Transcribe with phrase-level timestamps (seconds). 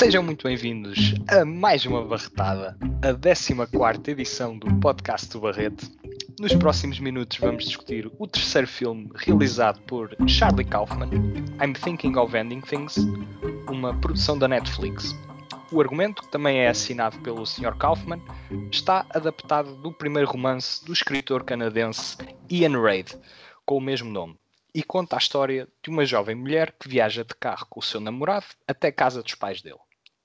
[0.00, 5.92] Sejam muito bem-vindos a mais uma barretada, a 14 edição do podcast do Barrete.
[6.40, 11.10] Nos próximos minutos vamos discutir o terceiro filme realizado por Charlie Kaufman,
[11.62, 12.96] I'm Thinking of Ending Things,
[13.68, 15.14] uma produção da Netflix.
[15.70, 17.76] O argumento, que também é assinado pelo Sr.
[17.76, 18.22] Kaufman,
[18.72, 22.16] está adaptado do primeiro romance do escritor canadense
[22.48, 23.18] Ian Reid,
[23.66, 24.34] com o mesmo nome,
[24.74, 28.00] e conta a história de uma jovem mulher que viaja de carro com o seu
[28.00, 29.76] namorado até a casa dos pais dele,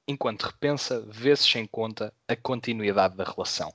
[0.07, 3.73] enquanto repensa vezes sem conta a continuidade da relação.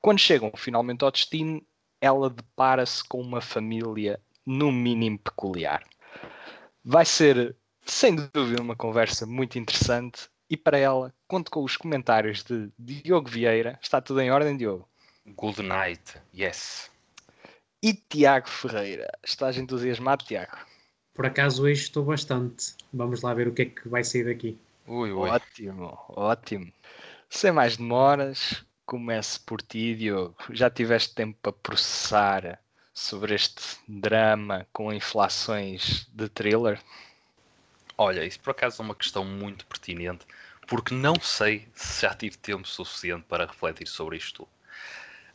[0.00, 1.62] Quando chegam finalmente ao destino,
[2.00, 5.84] ela depara-se com uma família no mínimo peculiar.
[6.82, 7.54] Vai ser,
[7.84, 13.28] sem dúvida, uma conversa muito interessante e para ela conto com os comentários de Diogo
[13.28, 13.78] Vieira.
[13.82, 14.88] Está tudo em ordem, Diogo?
[15.26, 16.90] Good night, yes.
[17.82, 19.10] E Tiago Ferreira.
[19.22, 20.56] Estás entusiasmado, Tiago?
[21.14, 22.74] Por acaso hoje estou bastante.
[22.92, 24.58] Vamos lá ver o que é que vai sair daqui.
[24.92, 25.28] Ui, ui.
[25.28, 26.72] Ótimo, ótimo.
[27.28, 30.34] Sem mais demoras, comece por ti, Diogo.
[30.50, 32.58] Já tiveste tempo para processar
[32.92, 36.80] sobre este drama com inflações de thriller?
[37.96, 40.26] Olha, isso por acaso é uma questão muito pertinente,
[40.66, 44.48] porque não sei se já tive tempo suficiente para refletir sobre isto.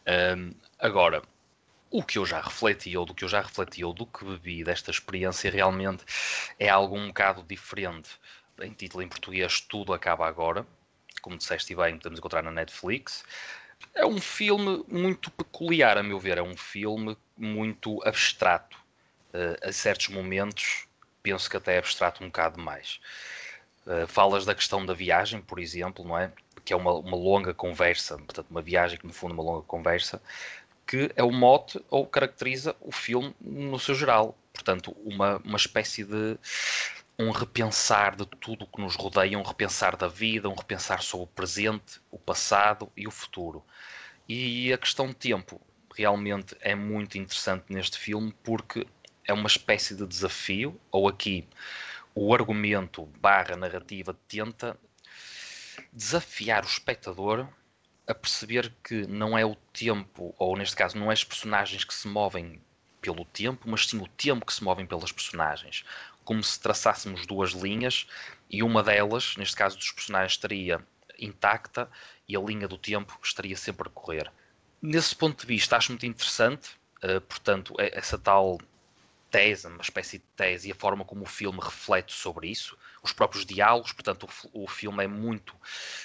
[0.06, 1.22] Um, agora,
[1.90, 4.66] o que eu já refleti, ou do que eu já refleti, ou do que bebi
[4.66, 6.04] desta experiência, realmente
[6.60, 8.10] é algo um bocado diferente.
[8.62, 10.66] Em título em português, Tudo Acaba Agora,
[11.26, 13.24] como disseste bem, podemos encontrar na Netflix.
[13.96, 16.38] É um filme muito peculiar, a meu ver.
[16.38, 18.78] É um filme muito abstrato.
[19.34, 20.88] Uh, a certos momentos,
[21.24, 23.02] penso que até é abstrato um bocado mais.
[23.88, 26.32] Uh, falas da questão da viagem, por exemplo, não é?
[26.64, 29.66] Que é uma, uma longa conversa, portanto, uma viagem que no fundo é uma longa
[29.66, 30.22] conversa,
[30.88, 34.38] que é o mote ou caracteriza o filme no seu geral.
[34.54, 36.38] Portanto, uma, uma espécie de
[37.18, 41.26] um repensar de tudo o que nos rodeia, um repensar da vida, um repensar sobre
[41.26, 43.64] o presente, o passado e o futuro.
[44.28, 45.62] E a questão de tempo
[45.96, 48.86] realmente é muito interessante neste filme porque
[49.24, 51.48] é uma espécie de desafio, ou aqui
[52.14, 54.78] o argumento barra narrativa tenta
[55.92, 57.48] desafiar o espectador
[58.08, 61.94] a perceber que não é o tempo, ou neste caso, não é as personagens que
[61.94, 62.62] se movem
[63.02, 65.84] pelo tempo, mas sim o tempo que se movem pelas personagens.
[66.26, 68.06] Como se traçássemos duas linhas
[68.50, 70.86] e uma delas, neste caso dos personagens, estaria
[71.18, 71.90] intacta
[72.28, 74.30] e a linha do tempo estaria sempre a correr.
[74.82, 76.72] Nesse ponto de vista, acho muito interessante,
[77.04, 78.58] uh, portanto, é essa tal
[79.32, 83.12] tese, uma espécie de tese, e a forma como o filme reflete sobre isso, os
[83.12, 85.54] próprios diálogos, portanto, o, o, filme é muito,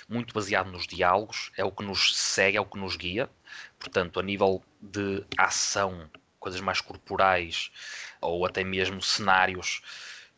[0.08, 3.30] muito baseado nos diálogos, é o que nos segue, é o que nos guia,
[3.78, 6.10] portanto, a nível de ação,
[6.40, 7.70] coisas mais corporais,
[8.20, 9.80] ou até mesmo cenários,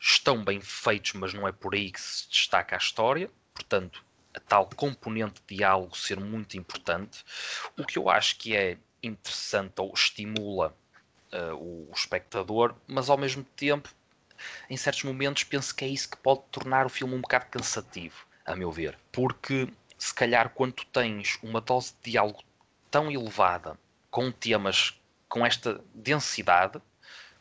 [0.02, 4.04] estão bem feitos, mas não é por aí que se destaca a história, portanto,
[4.34, 7.24] a tal componente de diálogo ser muito importante.
[7.78, 10.76] O que eu acho que é interessante ou estimula
[11.32, 13.88] uh, o, espectador, mas ao mesmo tempo,
[14.68, 18.26] em certos momentos, penso que é isso que pode tornar o filme um bocado cansativo,
[18.44, 18.98] a meu ver.
[19.12, 22.42] Porque, se calhar, quando tens uma dose de diálogo
[22.90, 23.78] tão elevada,
[24.10, 26.82] com temas com esta densidade,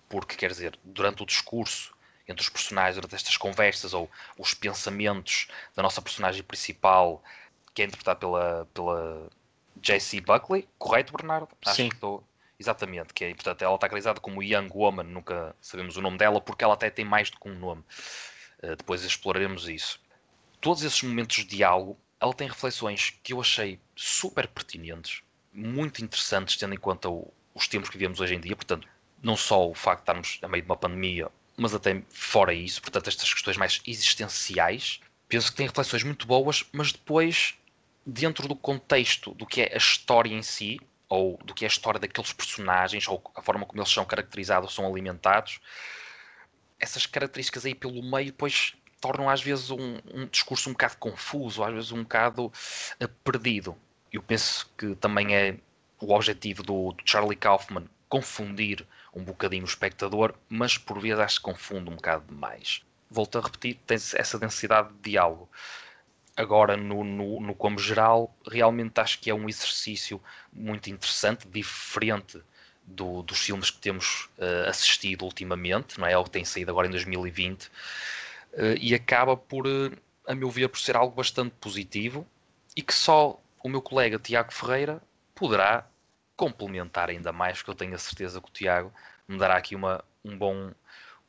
[0.08, 1.92] porque, quer dizer, durante o discurso
[2.32, 7.24] entre os personagens, durante estas conversas ou os pensamentos da nossa personagem principal,
[7.74, 9.30] que é interpretada pela, pela
[9.82, 10.22] J.C.
[10.22, 11.50] Buckley, correto, Bernardo?
[11.66, 11.90] Acho Sim.
[12.60, 16.40] Exatamente, que é, portanto, ela está caracterizada como Young Woman, nunca sabemos o nome dela,
[16.40, 17.84] porque ela até tem mais do que um nome.
[18.62, 20.00] Uh, depois exploraremos isso.
[20.60, 26.56] Todos esses momentos de diálogo, ela tem reflexões que eu achei super pertinentes, muito interessantes,
[26.56, 28.56] tendo em conta o, os tempos que vivemos hoje em dia.
[28.56, 28.88] Portanto,
[29.24, 31.32] não só o facto de estarmos a meio de uma pandemia,
[31.62, 35.00] mas até fora isso, portanto, estas questões mais existenciais.
[35.30, 37.54] Penso que tem reflexões muito boas, mas depois,
[38.04, 41.70] dentro do contexto do que é a história em si, ou do que é a
[41.70, 45.60] história daqueles personagens, ou a forma como eles são caracterizados, são alimentados,
[46.80, 51.64] essas características aí pelo meio depois tornam às vezes um, um discurso um bocado confuso,
[51.64, 53.78] às vezes um bocado uh, perdido.
[54.12, 55.58] Eu penso que também é
[56.00, 58.86] o objetivo do, do, Charlie Kaufman confundir
[59.16, 62.84] um bocadinho o espectador, mas por vezes acho que confunde um bocado demais.
[63.10, 65.50] Volto a repetir, tem essa densidade de diálogo.
[66.36, 70.22] Agora, no, no, no como geral, realmente acho que é um exercício
[70.52, 72.42] muito interessante, diferente
[72.86, 76.18] do, dos filmes que temos uh, assistido ultimamente, não é?
[76.18, 77.70] O que tem saído agora em 2020, uh,
[78.54, 79.98] eh, e acaba por, uh,
[80.28, 82.28] a meu ver, por ser algo bastante positivo
[82.76, 85.02] e que só o meu colega Tiago Ferreira
[85.34, 85.86] poderá
[86.42, 88.92] complementar ainda mais, porque eu tenho a certeza que o Tiago
[89.28, 90.72] me dará aqui uma, um bom,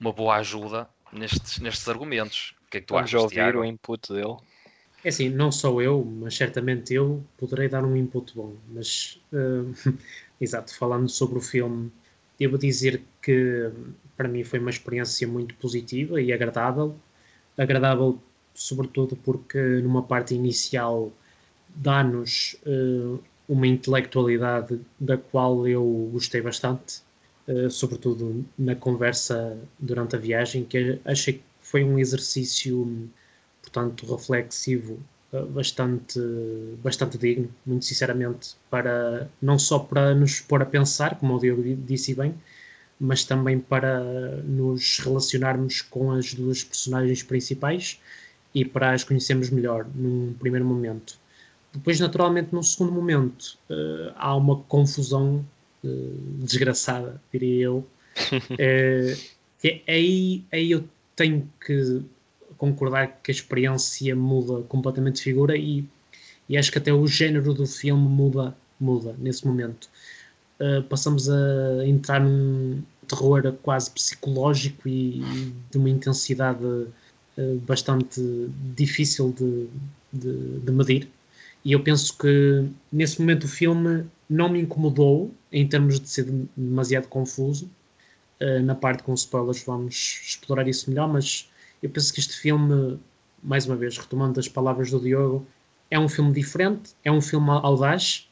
[0.01, 2.55] uma boa ajuda nestes, nestes argumentos.
[2.67, 3.61] O que é que tu Vamos achas, ouvir Tiago?
[3.61, 4.37] o input dele.
[5.05, 8.57] É assim, não só eu, mas certamente eu poderei dar um input bom.
[8.71, 9.99] Mas, uh,
[10.41, 11.93] exato, falando sobre o filme,
[12.39, 13.71] devo dizer que
[14.17, 16.97] para mim foi uma experiência muito positiva e agradável.
[17.59, 18.19] Agradável,
[18.55, 21.13] sobretudo, porque numa parte inicial
[21.69, 27.01] dá-nos uh, uma intelectualidade da qual eu gostei bastante,
[27.49, 33.09] uh, sobretudo na conversa durante a viagem, que achei que foi um exercício,
[33.61, 34.99] portanto, reflexivo
[35.33, 36.21] uh, bastante,
[36.83, 41.63] bastante digno, muito sinceramente, para não só para nos pôr a pensar, como o Diogo
[41.63, 42.35] disse bem,
[42.99, 44.01] mas também para
[44.45, 48.01] nos relacionarmos com as duas personagens principais
[48.55, 51.19] e para as conhecermos melhor num primeiro momento.
[51.73, 55.45] Depois, naturalmente, num segundo momento, uh, há uma confusão
[55.83, 57.87] uh, desgraçada, diria eu.
[58.53, 60.85] uh, aí, aí eu
[61.17, 62.03] tenho que
[62.59, 65.85] concordar que a experiência muda completamente de figura e,
[66.49, 69.89] e acho que até o género do filme muda, muda nesse momento.
[70.61, 78.21] Uh, passamos a entrar num terror quase psicológico e, e de uma intensidade uh, bastante
[78.77, 79.69] difícil de,
[80.13, 81.09] de, de medir
[81.65, 86.27] e eu penso que nesse momento o filme não me incomodou em termos de ser
[86.57, 87.71] demasiado confuso.
[88.41, 91.49] Uh, na parte com spoilers vamos explorar isso melhor, mas
[91.83, 92.99] eu penso que este filme,
[93.43, 95.47] mais uma vez, retomando as palavras do Diogo,
[95.91, 98.29] é um filme diferente, é um filme audaz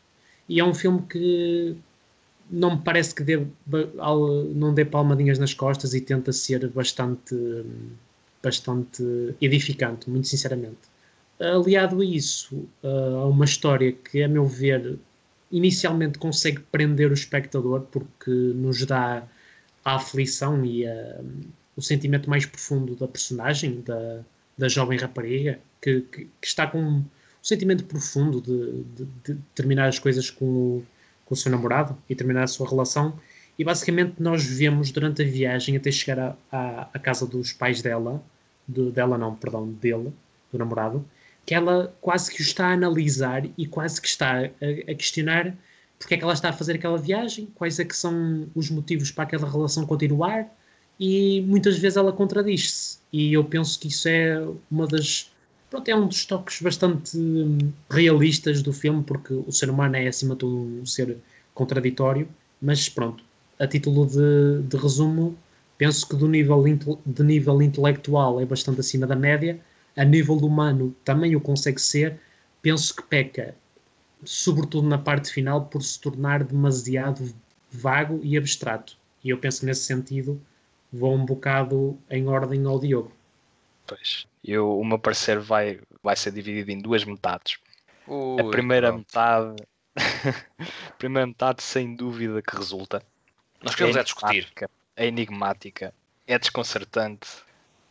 [0.49, 1.77] e é um filme que
[2.51, 3.47] não me parece que dê,
[4.55, 7.65] não dê palmadinhas nas costas e tenta ser bastante,
[8.43, 10.79] bastante edificante, muito sinceramente.
[11.41, 14.99] Aliado a isso, a uma história que, a meu ver,
[15.51, 19.27] inicialmente consegue prender o espectador porque nos dá
[19.85, 21.21] a aflição e a,
[21.75, 24.21] o sentimento mais profundo da personagem, da,
[24.57, 27.05] da jovem rapariga, que, que, que está com um
[27.43, 30.87] sentimento profundo de, de, de terminar as coisas com o,
[31.25, 33.19] com o seu namorado e terminar a sua relação.
[33.59, 38.23] E basicamente nós vemos durante a viagem até chegar à casa dos pais dela,
[38.69, 40.13] de, dela não, perdão, dele,
[40.53, 41.05] do namorado,
[41.51, 45.53] que ela quase que o está a analisar e quase que está a, a questionar
[45.99, 49.11] porque é que ela está a fazer aquela viagem, quais é que são os motivos
[49.11, 50.47] para aquela relação continuar
[50.99, 52.99] e muitas vezes ela contradiz-se.
[53.13, 55.33] E eu penso que isso é uma das
[55.69, 60.07] pronto, é um dos toques bastante hum, realistas do filme porque o ser humano é
[60.07, 61.17] acima de tudo um ser
[61.53, 62.29] contraditório.
[62.63, 63.25] Mas pronto,
[63.59, 65.37] a título de, de resumo
[65.77, 66.63] penso que do nível
[67.05, 69.59] de nível intelectual é bastante acima da média
[69.97, 72.21] a nível humano também o consegue ser,
[72.63, 73.55] penso que peca,
[74.25, 77.35] sobretudo na parte final, por se tornar demasiado
[77.71, 78.97] vago e abstrato.
[79.25, 80.41] E eu penso que nesse sentido
[80.93, 83.13] vou um bocado em ordem ao Diogo.
[83.87, 87.59] Pois, eu, o meu parecer vai, vai ser dividido em duas metades.
[88.07, 88.99] Ui, a primeira pronto.
[88.99, 89.57] metade,
[89.97, 93.03] a primeira metade sem dúvida que resulta.
[93.63, 94.49] Nós queremos é discutir.
[94.49, 95.95] enigmática, É enigmática,
[96.27, 97.29] é desconcertante,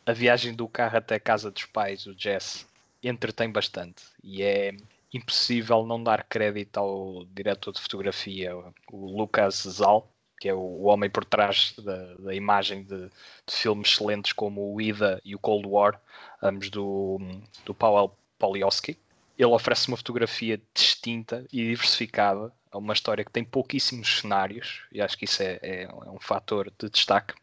[0.09, 2.67] a viagem do carro até a casa dos pais, o Jess,
[3.01, 4.75] entretém bastante e é
[5.13, 8.55] impossível não dar crédito ao diretor de fotografia,
[8.91, 13.91] o Lucas Zal, que é o homem por trás da, da imagem de, de, filmes
[13.91, 16.01] excelentes como o Ida e o Cold War,
[16.41, 17.19] ambos do,
[17.63, 18.97] do Paul Poliowski.
[19.37, 25.01] Ele oferece uma fotografia distinta e diversificada a uma história que tem pouquíssimos cenários, e
[25.01, 27.35] acho que isso é, é, é um fator de destaque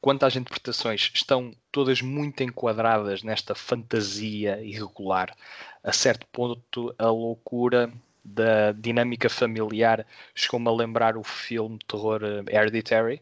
[0.00, 5.34] quanto às interpretações, estão todas muito enquadradas nesta fantasia irregular.
[5.82, 7.92] A certo ponto, a loucura
[8.24, 13.20] da dinâmica familiar chegou-me a lembrar o filme de terror eh, Hereditary,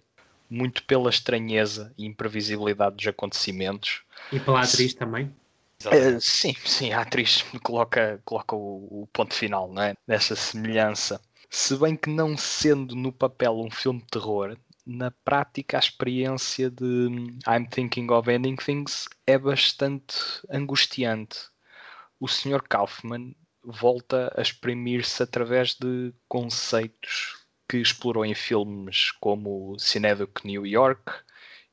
[0.49, 4.03] muito pela estranheza e imprevisibilidade dos acontecimentos.
[4.33, 5.35] E pela atriz também?
[5.85, 9.95] Uh, sim, sim, a atriz coloca, coloca o, o, ponto final é?
[10.07, 11.21] nessa semelhança.
[11.51, 16.71] Se bem que não sendo no papel um filme de terror, na prática a experiência
[16.71, 17.09] de
[17.47, 20.15] I'm thinking of ending things é bastante
[20.51, 21.49] angustiante.
[22.21, 22.63] O Sr.
[22.63, 31.13] Kaufman volta a exprimir-se através de conceitos que explorou em filmes como Cinedoc New York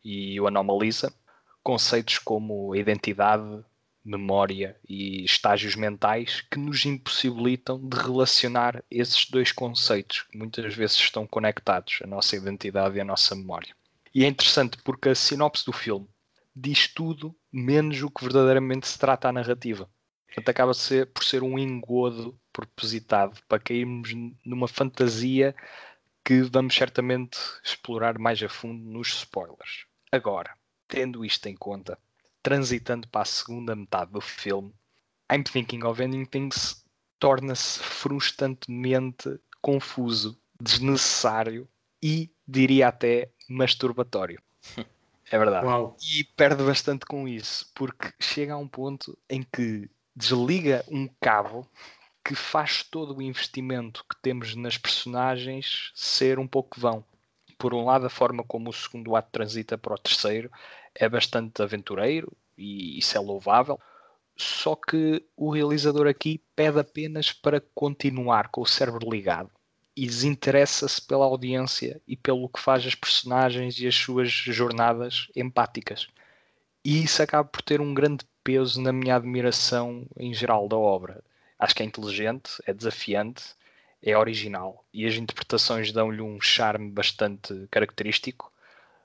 [0.03, 1.13] e o Anomalisa,
[1.61, 3.63] conceitos como identidade,
[4.03, 10.97] memória e estágios mentais que nos impossibilitam de relacionar esses dois conceitos que muitas vezes
[10.97, 13.75] estão conectados, a nossa identidade e a nossa memória.
[14.13, 16.07] E é interessante porque a sinopse do filme
[16.55, 19.89] diz tudo menos o que verdadeiramente se trata a narrativa.
[20.27, 24.11] Portanto, acaba -se por ser um engodo propositado para cairmos
[24.45, 25.55] numa fantasia
[26.23, 29.85] que vamos certamente explorar mais a fundo nos spoilers.
[30.11, 30.55] Agora,
[30.87, 31.97] tendo isto em conta,
[32.41, 34.73] transitando para a segunda metade do filme,
[35.31, 36.83] I'm Thinking of Ending Things
[37.19, 41.67] torna-se frustrantemente confuso, desnecessário
[42.01, 44.41] e diria até masturbatório.
[45.31, 45.65] É verdade.
[45.65, 45.95] Uau.
[46.13, 51.65] E perde bastante com isso, porque chega a um ponto em que desliga um cabo
[52.23, 57.03] que faz todo o investimento que temos nas personagens ser um pouco vão.
[57.57, 60.51] Por um lado, a forma como o segundo ato transita para o terceiro
[60.95, 63.79] é bastante aventureiro e isso é louvável.
[64.37, 69.51] Só que o realizador aqui pede apenas para continuar com o cérebro ligado
[69.95, 76.07] e desinteressa-se pela audiência e pelo que faz as personagens e as suas jornadas empáticas.
[76.83, 81.23] E isso acaba por ter um grande peso na minha admiração em geral da obra.
[81.59, 83.55] Acho que é inteligente, é desafiante,
[84.01, 88.51] é original e as interpretações dão-lhe um charme bastante característico.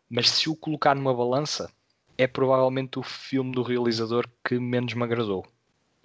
[0.08, 1.70] Mas se o colocar numa balança,
[2.18, 5.46] é provavelmente o filme do realizador que menos me agradou.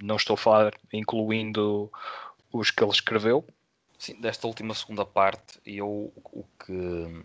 [0.02, 1.92] Não estou a falar incluindo
[2.52, 3.46] os que ele escreveu.
[3.98, 7.24] Sim, desta última segunda parte, eu o que,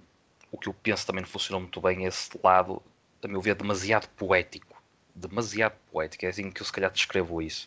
[0.52, 2.82] o que eu penso também não funcionou muito bem é esse lado,
[3.22, 4.76] a meu ver, demasiado poético.
[5.14, 7.66] Demasiado poético, é assim que eu se calhar descrevo isso.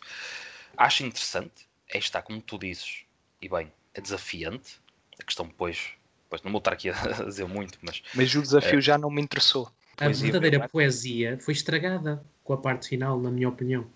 [0.78, 3.04] Acho interessante, é está, como tu dizes,
[3.42, 4.80] e bem, é desafiante.
[5.20, 5.90] A questão, depois,
[6.24, 8.04] depois não vou estar aqui a dizer muito, mas.
[8.14, 8.82] Mas o desafio é...
[8.82, 9.72] já não me interessou.
[10.00, 13.88] A verdadeira poesia foi estragada com a parte final, na minha opinião.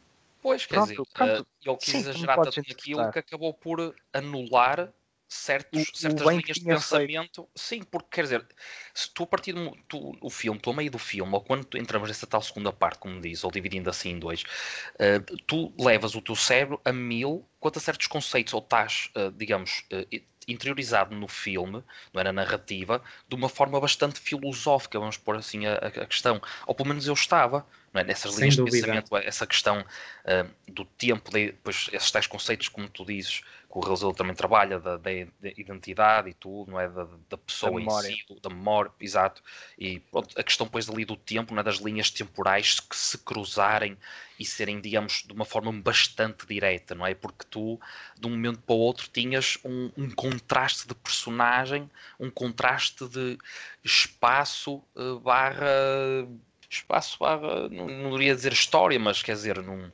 [0.41, 1.48] Pois, quer pronto, dizer, pronto.
[1.65, 4.93] Ele quis Sim, exagerar tanto naquilo que acabou por anular
[5.33, 7.41] certos, o, certas o linhas de pensamento.
[7.41, 7.50] Feito.
[7.55, 8.48] Sim, porque quer dizer,
[8.93, 11.77] se tu a partir do tu, o filme, tu a meio do filme, ou quando
[11.77, 16.13] entramos nessa tal segunda parte, como diz, ou dividindo assim em dois, uh, tu levas
[16.15, 21.16] o teu cérebro a mil quanto a certos conceitos, ou estás, uh, digamos, uh, interiorizado
[21.16, 21.84] no filme,
[22.14, 26.42] não é, na narrativa, de uma forma bastante filosófica, vamos pôr assim a, a questão.
[26.66, 28.04] Ou pelo menos eu estava, não é?
[28.04, 32.90] Nessas linhas de pensamento, essa questão uh, do tempo, de, depois esses tais conceitos, como
[32.90, 33.42] tu dizes,
[33.74, 35.10] que o realizador também trabalha, da, da,
[35.42, 36.88] da identidade e tudo, não é?
[36.88, 39.42] Da, da pessoa em si, da memória, exato.
[39.80, 41.63] E pronto, a questão depois ali do tempo, não é?
[41.63, 43.98] das linhas temporais que se cruzarem
[44.39, 47.15] e serem, digamos, de uma forma bastante direta, não é?
[47.15, 47.80] Porque tu,
[48.15, 51.89] de um momento para o outro, tinhas um, um contraste de personagem,
[52.20, 53.39] um contraste de
[53.84, 56.27] espaço uh, barra
[56.70, 59.92] espaço barra, não, não iria dizer história, mas quer dizer, num,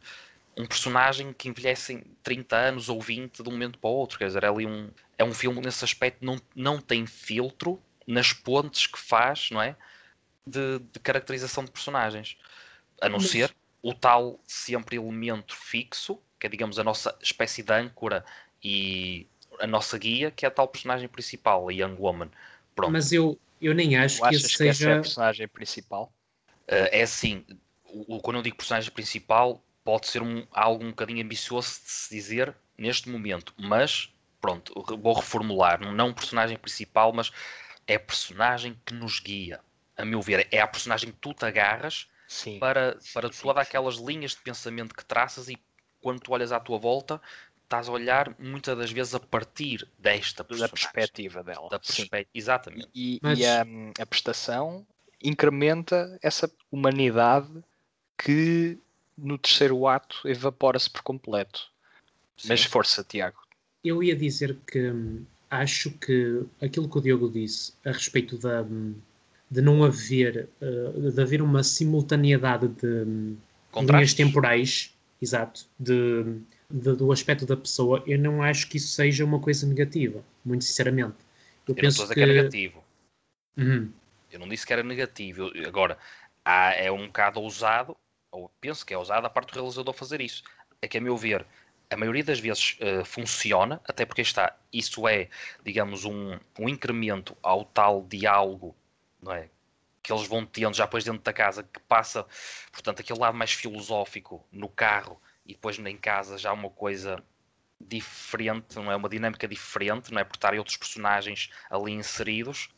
[0.57, 4.17] um personagem que envelhece em 30 anos ou 20 de um momento para o outro.
[4.17, 8.33] Quer dizer, é ali um, é um filme nesse aspecto não, não tem filtro nas
[8.33, 9.75] pontes que faz, não é?
[10.45, 12.37] De, de caracterização de personagens.
[13.01, 13.29] A não Mas...
[13.29, 18.25] ser o tal sempre elemento fixo, que é, digamos, a nossa espécie de âncora
[18.63, 19.27] e
[19.59, 22.29] a nossa guia, que é a tal personagem principal, a Young Woman.
[22.75, 22.91] Pronto.
[22.91, 24.85] Mas eu, eu nem acho que esse seja.
[24.85, 26.11] Que é a personagem principal?
[26.67, 27.45] Uh, é assim,
[27.85, 32.13] o, quando eu digo personagem principal, pode ser um, algo um bocadinho ambicioso de se
[32.13, 37.31] dizer neste momento, mas pronto, vou reformular, não um personagem principal, mas
[37.87, 39.59] é a personagem que nos guia,
[39.97, 43.65] a meu ver, é a personagem que tu te agarras sim, para, para sim, todas
[43.65, 43.69] sim.
[43.69, 45.57] aquelas linhas de pensamento que traças e
[45.99, 47.19] quando tu olhas à tua volta
[47.63, 51.67] estás a olhar muitas das vezes a partir desta da perspectiva dela.
[51.67, 52.27] Da perspe...
[52.31, 52.89] Exatamente.
[52.93, 53.39] E, Mas...
[53.39, 53.65] e a,
[53.99, 54.85] a, prestação
[55.21, 57.63] incrementa essa humanidade
[58.17, 58.79] que
[59.21, 61.69] no terceiro ato evapora-se por completo.
[62.37, 62.47] Sim.
[62.49, 63.37] Mas força, Tiago.
[63.83, 68.61] Eu ia dizer que hum, acho que aquilo que o Diogo disse a respeito da,
[68.61, 68.95] hum,
[69.49, 73.37] de não haver, uh, de haver uma simultaneidade de hum,
[73.75, 79.25] linhas temporais, exato, de, de, do aspecto da pessoa, eu não acho que isso seja
[79.25, 81.17] uma coisa negativa, muito sinceramente.
[81.67, 82.13] Eu, eu penso que...
[82.13, 82.83] que é negativo.
[83.57, 83.91] Uhum.
[84.31, 85.51] Eu não disse que era negativo.
[85.55, 85.97] Eu, agora,
[86.45, 87.97] há, é um bocado ousado,
[88.31, 90.43] ou penso que é ousado a parte do realizador fazer isso.
[90.81, 91.45] É que, a meu ver,
[91.89, 95.29] a maioria das vezes uh, funciona, até porque está, isso é,
[95.63, 98.75] digamos, um, um incremento ao tal diálogo,
[99.21, 99.49] não é?
[100.01, 102.25] Que eles vão tendo já depois dentro da casa, que passa,
[102.71, 107.23] portanto, aquele lado mais filosófico no carro e depois em casa já uma coisa
[107.81, 108.95] diferente, não é?
[108.95, 110.23] Uma dinâmica diferente, não é?
[110.23, 112.69] Por estarem outros personagens ali inseridos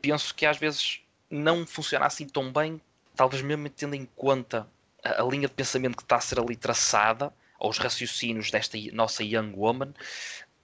[0.00, 2.80] penso que às vezes não funciona assim tão bem,
[3.14, 4.68] talvez mesmo tendo em conta
[5.04, 8.78] a, a linha de pensamento que está a ser ali traçada, ou os raciocínios desta
[8.92, 9.92] nossa young woman,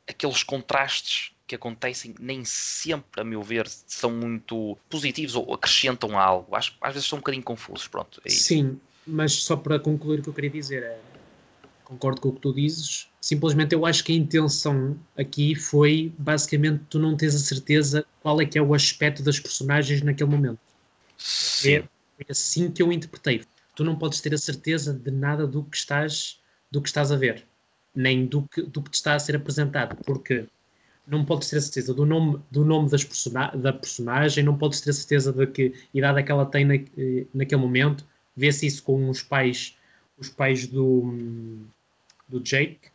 [0.06, 6.54] aqueles contrastes que acontecem nem sempre, a meu ver, são muito positivos ou acrescentam algo.
[6.54, 7.88] Acho, às vezes são um bocadinho confusos.
[7.88, 10.98] Pronto, é Sim, mas só para concluir o que eu queria dizer é
[11.92, 13.08] concordo com o que tu dizes.
[13.20, 18.40] Simplesmente eu acho que a intenção aqui foi basicamente tu não tens a certeza qual
[18.40, 20.58] é que é o aspecto das personagens naquele momento.
[21.18, 21.74] Sim.
[21.74, 21.84] É,
[22.30, 23.42] assim que eu interpretei.
[23.74, 27.16] Tu não podes ter a certeza de nada do que estás do que estás a
[27.16, 27.44] ver,
[27.94, 30.46] nem do que, do que te está a ser apresentado, porque
[31.06, 34.80] não podes ter a certeza do nome, do nome das persona da personagem, não podes
[34.80, 38.66] ter a certeza de que idade é que ela tem na, eh, naquele momento, vê-se
[38.66, 39.76] isso com os pais,
[40.18, 41.14] os pais do,
[42.26, 42.90] do Jake.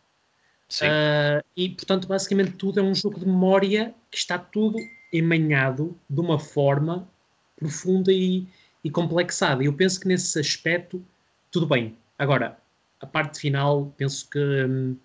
[0.82, 4.78] Uh, e portanto, basicamente, tudo é um jogo de memória que está tudo
[5.14, 7.08] emanhado de uma forma
[7.56, 8.46] profunda e,
[8.88, 9.62] e complexada.
[9.62, 11.06] E eu penso que nesse aspecto,
[11.52, 11.98] tudo bem.
[12.18, 12.58] Agora,
[13.02, 14.96] a parte final, penso que hum,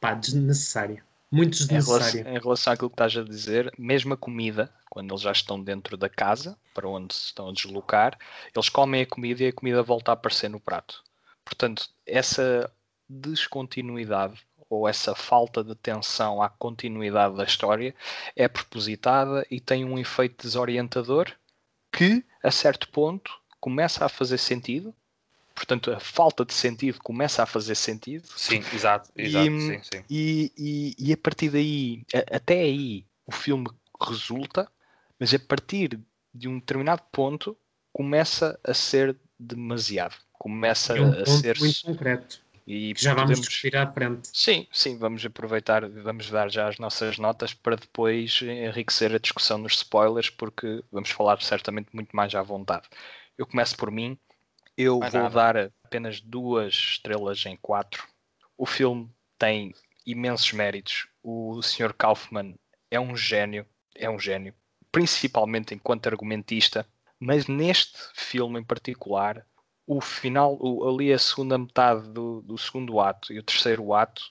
[0.00, 1.04] pá, desnecessária.
[1.28, 2.20] Muito desnecessária.
[2.20, 5.32] Em relação, em relação àquilo que estás a dizer, mesmo a comida, quando eles já
[5.32, 8.16] estão dentro da casa, para onde se estão a deslocar,
[8.54, 11.02] eles comem a comida e a comida volta a aparecer no prato.
[11.44, 12.72] Portanto, essa
[13.08, 17.92] descontinuidade ou essa falta de atenção à continuidade da história
[18.36, 21.26] é propositada e tem um efeito desorientador
[21.92, 24.94] que, a certo ponto, começa a fazer sentido.
[25.54, 28.26] Portanto, a falta de sentido começa a fazer sentido.
[28.36, 29.10] Sim, exato.
[29.16, 30.04] exato e, sim, sim.
[30.08, 33.68] E, e, e a partir daí, até aí, o filme
[34.00, 34.70] resulta,
[35.18, 36.00] mas a partir
[36.34, 37.56] de um determinado ponto
[37.92, 40.16] começa a ser demasiado.
[40.32, 41.58] Começa é um a ser.
[41.58, 42.41] muito concreto.
[42.66, 43.38] E já podemos...
[43.38, 44.28] vamos discutir à frente.
[44.32, 49.58] Sim, sim, vamos aproveitar, vamos dar já as nossas notas para depois enriquecer a discussão
[49.58, 52.88] nos spoilers, porque vamos falar certamente muito mais à vontade.
[53.36, 54.16] Eu começo por mim,
[54.76, 55.30] eu vou nada.
[55.30, 58.06] dar apenas duas estrelas em quatro.
[58.56, 59.74] O filme tem
[60.06, 61.08] imensos méritos.
[61.22, 61.92] O Sr.
[61.92, 62.54] Kaufman
[62.90, 64.54] é um gênio, é um gênio,
[64.90, 66.86] principalmente enquanto argumentista,
[67.18, 69.44] mas neste filme em particular
[69.86, 74.22] o final, o, ali a segunda metade do, do, segundo ato e o terceiro ato,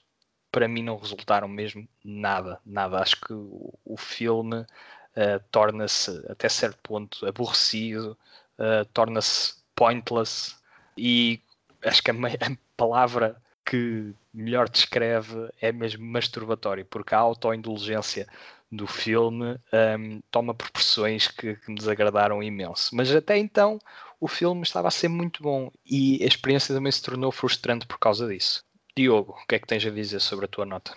[0.50, 2.98] para mim não resultaram mesmo nada, nada.
[2.98, 8.16] Acho que o, o filme uh, torna-se até certo ponto aborrecido,
[8.58, 10.56] uh, torna-se pointless
[10.96, 11.40] e
[11.84, 18.26] acho que a, a, palavra que melhor descreve é mesmo masturbatório, porque a autoindulgência
[18.70, 19.58] do filme
[19.98, 22.96] um, toma proporções que, que me desagradaram imenso.
[22.96, 23.78] Mas até então
[24.22, 27.98] o filme estava a ser muito bom e a experiência também se tornou frustrante por
[27.98, 28.62] causa disso.
[28.96, 30.94] Diogo, o que é que tens a dizer sobre a tua nota?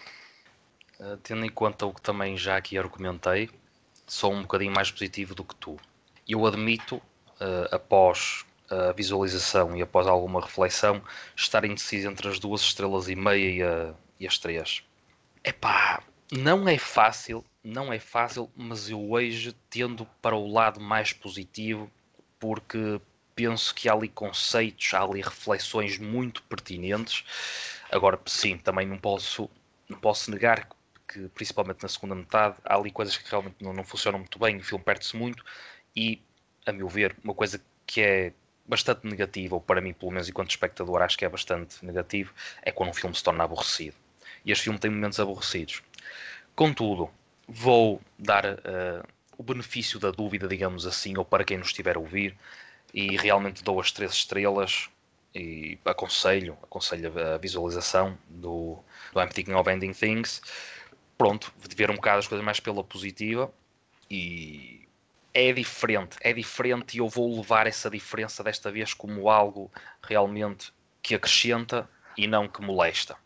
[0.99, 3.49] Uh, tendo em conta o que também já aqui argumentei,
[4.05, 5.75] sou um bocadinho mais positivo do que tu.
[6.27, 11.01] Eu admito, uh, após a visualização e após alguma reflexão,
[11.35, 14.83] estar indeciso entre as duas estrelas e meia e, a, e as três.
[15.43, 21.11] Epá, não é fácil, não é fácil, mas eu hoje tendo para o lado mais
[21.11, 21.89] positivo,
[22.39, 23.01] porque
[23.35, 27.23] penso que há ali conceitos, há ali reflexões muito pertinentes.
[27.91, 29.49] Agora, sim, também não posso,
[29.89, 30.67] não posso negar
[31.07, 34.57] que, principalmente na segunda metade, há ali coisas que realmente não, não funcionam muito bem,
[34.57, 35.43] o filme perde-se muito
[35.95, 36.21] e,
[36.65, 38.33] a meu ver, uma coisa que é
[38.65, 42.71] bastante negativa, ou para mim, pelo menos enquanto espectador, acho que é bastante negativo, é
[42.71, 43.95] quando um filme se torna aborrecido.
[44.43, 45.83] E este filme tem momentos aborrecidos.
[46.55, 47.09] Contudo,
[47.47, 51.99] vou dar uh, o benefício da dúvida, digamos assim, ou para quem nos estiver a
[51.99, 52.35] ouvir,
[52.95, 54.89] e realmente dou as três estrelas
[55.35, 58.79] e aconselho, aconselho a visualização do,
[59.11, 60.41] do I'm Thinking of Ending Things.
[61.17, 63.53] Pronto, ver um bocado as coisas mais pela positiva
[64.09, 64.87] e
[65.33, 69.69] é diferente, é diferente e eu vou levar essa diferença desta vez como algo
[70.01, 70.71] realmente
[71.03, 73.17] que acrescenta e não que molesta.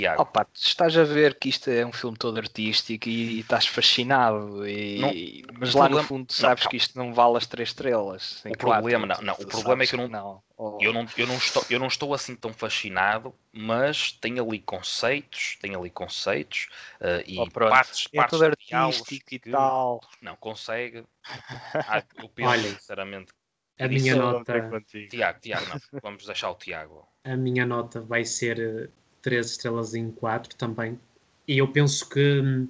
[0.00, 0.22] Tiago.
[0.22, 4.66] Opa, estás a ver que isto é um filme todo artístico e, e estás fascinado,
[4.66, 7.68] e, não, mas lá problema, no fundo sabes não, que isto não vale as três
[7.68, 8.42] estrelas.
[8.46, 10.42] O problema, não, não, o problema é que eu não, não.
[10.80, 15.56] Eu, não, eu, não estou, eu não estou assim tão fascinado, mas tem ali conceitos,
[15.60, 16.68] tem ali conceitos
[17.00, 20.00] uh, e oh, partes, é partes artístico e tal.
[20.22, 21.04] Não, consegue.
[21.86, 23.32] Ah, eu penso Olha, sinceramente.
[23.78, 24.70] A minha nota.
[25.08, 27.08] Tiago, Tiago, não, vamos deixar o Tiago.
[27.24, 28.90] A minha nota vai ser
[29.22, 30.98] 3 estrelas em 4 também.
[31.46, 32.68] E eu penso que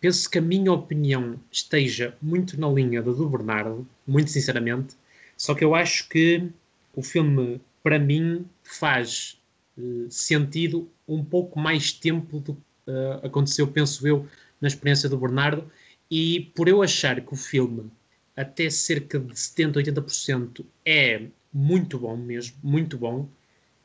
[0.00, 4.96] penso que a minha opinião esteja muito na linha da do Bernardo, muito sinceramente.
[5.36, 6.50] Só que eu acho que
[6.94, 9.40] o filme, para mim, faz
[9.76, 14.26] uh, sentido um pouco mais tempo do que uh, aconteceu, penso eu,
[14.60, 15.70] na experiência do Bernardo.
[16.10, 17.90] E por eu achar que o filme,
[18.36, 23.28] até cerca de 70, 80%, é muito bom mesmo, muito bom,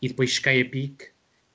[0.01, 1.07] e depois cai a pique,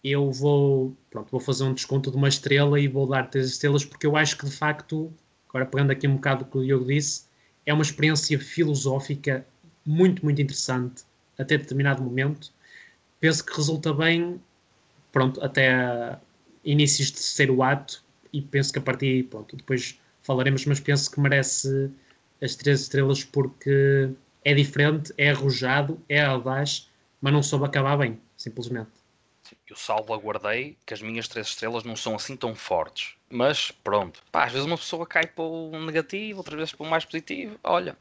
[0.03, 3.85] eu vou, pronto, vou fazer um desconto de uma estrela e vou dar três estrelas
[3.85, 5.13] porque eu acho que de facto,
[5.49, 7.25] agora pegando aqui um bocado o que o Diogo disse,
[7.67, 9.47] é uma experiência filosófica
[9.85, 11.05] muito, muito interessante
[11.39, 12.53] até determinado momento.
[13.21, 14.41] Penso que resulta bem,
[15.13, 16.19] pronto, até
[16.65, 21.21] inícios de terceiro ato e penso que a partir, pronto, depois falaremos, mas penso que
[21.21, 21.91] merece
[22.43, 24.11] as três estrelas porque
[24.45, 26.89] é diferente, é arrojado, é audaz,
[27.21, 28.98] mas não soube acabar bem, simplesmente.
[29.69, 33.15] Eu salvaguardei que as minhas três estrelas não são assim tão fortes.
[33.31, 36.91] Mas pronto, pá, às vezes uma pessoa cai para o negativo, outras vezes para o
[36.91, 37.59] mais positivo.
[37.63, 37.97] Olha,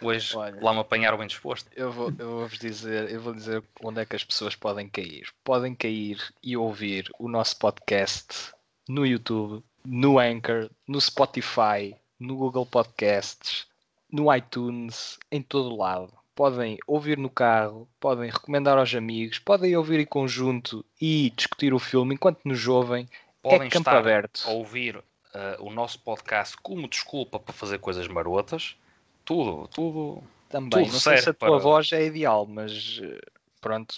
[0.00, 0.58] hoje Olha.
[0.62, 1.70] lá me apanharam bem disposto.
[1.74, 4.88] Eu vou, eu vou vos dizer, eu vou dizer onde é que as pessoas podem
[4.88, 5.28] cair.
[5.42, 8.52] Podem cair e ouvir o nosso podcast
[8.88, 13.66] no YouTube, no Anchor, no Spotify, no Google Podcasts,
[14.10, 16.12] no iTunes, em todo lado.
[16.36, 21.78] Podem ouvir no carro, podem recomendar aos amigos, podem ouvir em conjunto e discutir o
[21.78, 23.08] filme enquanto nos ouvem.
[23.42, 24.42] Podem é campo estar aberto.
[24.46, 28.76] a ouvir eh, o nosso podcast como desculpa para fazer coisas marotas.
[29.24, 30.22] Tudo, tudo.
[30.50, 30.84] Também.
[30.84, 33.18] tudo Não sei se a tua para- voz é ideal, mas eh,
[33.60, 33.94] pronto.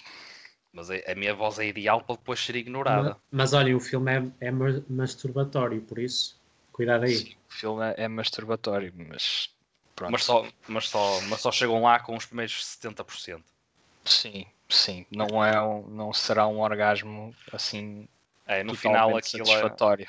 [0.71, 3.09] Mas a, minha voz é ideal para depois ser ignorada.
[3.09, 6.39] Ma- Mas olhem, o filme é, é ma- masturbatório, por isso,
[6.71, 7.15] cuidado aí.
[7.17, 9.49] Sim, o filme é, é masturbatório, mas
[9.99, 10.11] pronto.
[10.11, 13.43] Mas só, mas, só, mas só chegam lá com os primeiros 70%.
[14.05, 15.05] Sim, sim.
[15.11, 18.07] Não, é um- não será um orgasmo assim
[18.47, 20.07] É, no final aquilo é, satisfatório.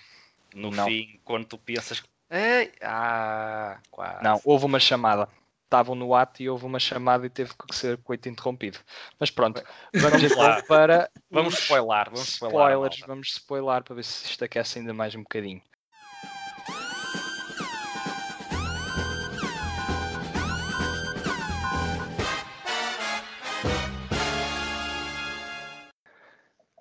[0.54, 0.84] no Não.
[0.86, 2.08] fim, quando tu pensas que.
[2.30, 4.22] Ei, ah, quase.
[4.22, 5.28] Não, houve uma chamada.
[5.64, 8.78] Estavam no ato e houve uma chamada e teve que ser coito interrompido.
[9.20, 9.62] Mas pronto,
[9.94, 10.62] vamos então lá.
[10.62, 12.58] para Vamos os spoiler, vamos spoiler.
[12.60, 13.00] spoilers.
[13.06, 15.62] Vamos spoiler para ver se isto aquece ainda mais um bocadinho.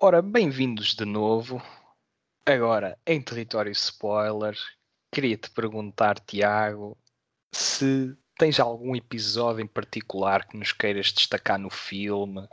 [0.02, 1.62] Ora, bem-vindos de novo.
[2.46, 4.56] Agora, em território spoiler,
[5.12, 6.96] queria-te perguntar, Tiago,
[7.52, 12.48] se tens algum episódio em particular que nos queiras destacar no filme,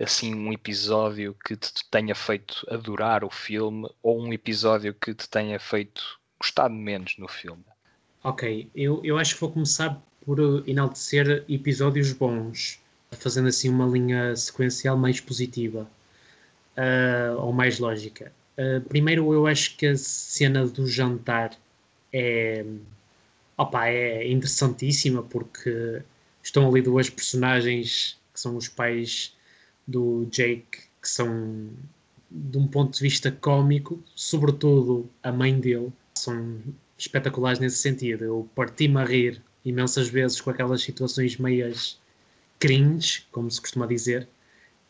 [0.00, 5.28] assim, um episódio que te tenha feito adorar o filme ou um episódio que te
[5.28, 6.02] tenha feito
[6.40, 7.64] gostado menos no filme.
[8.24, 12.80] Ok, eu, eu acho que vou começar por enaltecer episódios bons,
[13.12, 15.88] fazendo assim uma linha sequencial mais positiva
[16.80, 18.32] uh, ou mais lógica.
[18.56, 21.56] Uh, primeiro, eu acho que a cena do jantar
[22.12, 22.64] é,
[23.56, 26.02] opa, é interessantíssima porque
[26.42, 29.34] estão ali duas personagens que são os pais
[29.86, 31.68] do Jake, que são
[32.30, 36.58] de um ponto de vista cómico, sobretudo a mãe dele, são
[36.96, 38.24] espetaculares nesse sentido.
[38.24, 41.98] Eu parti-me a rir imensas vezes com aquelas situações meias
[42.58, 44.28] cringe, como se costuma dizer.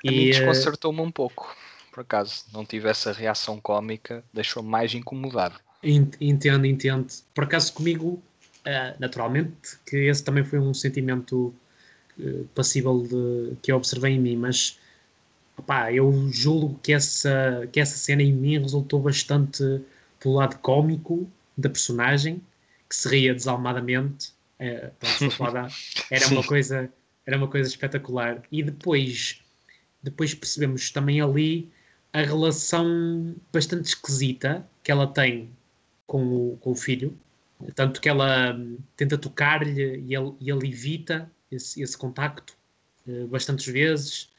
[0.06, 1.56] A mim E, eh, desconcertou-me um pouco,
[1.92, 2.44] por acaso.
[2.52, 5.58] Não tive essa reação cómica, deixou-me mais incomodado.
[5.82, 7.06] Ent- Entendo, entendo.
[7.34, 8.22] Por acaso comigo,
[8.64, 11.54] ah, naturalmente, que esse também foi um sentimento
[12.18, 14.78] eh, passível de, que eu observei em mim, mas
[15.56, 19.80] opá, eu julgo que essa, que essa cena em mim resultou bastante
[20.18, 22.40] pelo lado cómico da personagem,
[22.88, 24.32] que se ria desalmadamente.
[24.58, 25.70] Eh, pronto,
[26.10, 26.90] era uma coisa
[27.26, 28.42] era uma coisa espetacular.
[28.50, 29.40] E depois,
[30.02, 31.70] depois percebemos também ali
[32.12, 35.50] a relação bastante esquisita que ela tem
[36.06, 37.16] com o, com o filho.
[37.74, 42.56] Tanto que ela hum, tenta tocar-lhe e ele, e ele evita esse, esse contacto
[43.06, 44.30] eh, bastantes vezes.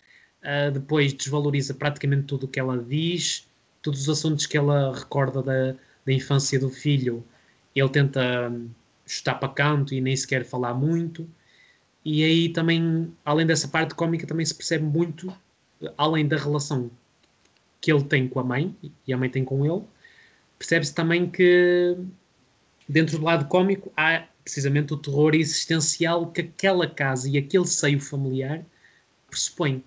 [0.44, 3.48] Ah, depois desvaloriza praticamente tudo o que ela diz,
[3.82, 7.24] todos os assuntos que ela recorda da, da infância do filho.
[7.76, 8.70] Ele tenta hum,
[9.06, 11.30] chutar para canto e nem sequer falar muito.
[12.04, 15.34] E aí também, além dessa parte cómica, também se percebe muito,
[15.98, 16.90] além da relação
[17.82, 18.76] que ele tem com a mãe
[19.08, 19.84] e a mãe tem com ele,
[20.58, 21.98] percebe-se também que
[22.88, 28.00] dentro do lado cómico há precisamente o terror existencial que aquela casa e aquele seio
[28.00, 28.63] familiar
[29.30, 29.84] pressupõe.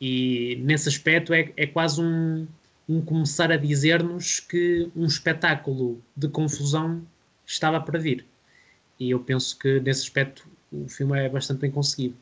[0.00, 2.46] E nesse aspecto é, é quase um,
[2.88, 7.02] um começar a dizer-nos que um espetáculo de confusão
[7.44, 8.24] estava para vir.
[8.98, 12.16] E eu penso que nesse aspecto o filme é bastante bem conseguido.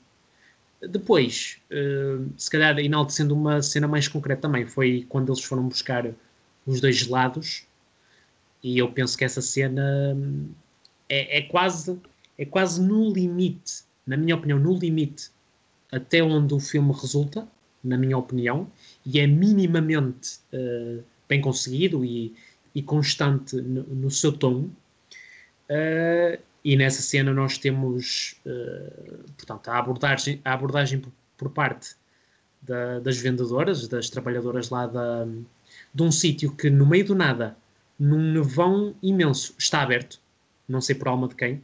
[0.81, 6.11] Depois, eh, se calhar enaltecendo uma cena mais concreta também, foi quando eles foram buscar
[6.67, 7.67] os dois gelados
[8.62, 10.49] e eu penso que essa cena hum,
[11.09, 11.99] é, é quase
[12.39, 15.31] é quase no limite, na minha opinião, no limite
[15.91, 17.47] até onde o filme resulta,
[17.83, 18.71] na minha opinião,
[19.05, 22.35] e é minimamente eh, bem conseguido e,
[22.75, 24.69] e constante no, no seu tom.
[25.69, 31.95] Eh, e nessa cena nós temos eh, portanto, a abordagem, a abordagem por, por parte
[32.61, 35.25] da- das vendedoras, das trabalhadoras lá da,
[35.95, 37.57] de um sítio que no meio do nada,
[37.97, 40.21] num nevão imenso, está aberto,
[40.69, 41.63] não sei por alma de quem,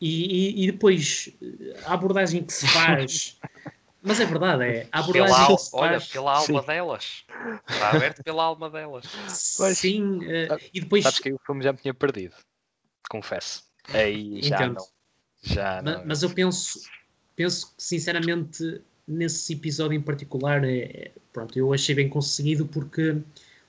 [0.00, 1.28] e, e- e depois
[1.84, 3.36] a abordagem que se faz,
[4.00, 6.66] mas é verdade, é a Pela, abordagem al- que se olha, faz, pela alma Sim.
[6.66, 7.24] delas.
[7.68, 9.04] Está aberto pela alma delas.
[9.26, 12.36] Sim, Ah, e depois Sabes que o filme já me tinha perdido,
[13.10, 13.64] confesso.
[13.92, 14.74] Aí já Entendo.
[14.74, 14.86] não.
[15.42, 16.06] Já Ma- não.
[16.06, 16.80] Mas, eu penso,
[17.36, 23.16] penso que sinceramente nesse episódio em particular, é, é, pronto, eu achei bem conseguido porque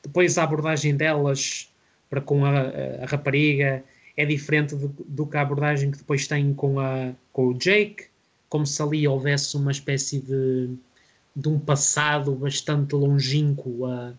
[0.01, 1.69] depois a abordagem delas
[2.09, 2.61] para com a,
[3.01, 3.83] a rapariga
[4.15, 8.05] é diferente do, do, que a abordagem que depois tem com, a, com o Jake,
[8.47, 10.69] como se ali houvesse uma espécie de,
[11.35, 14.13] de um passado bastante longínquo a,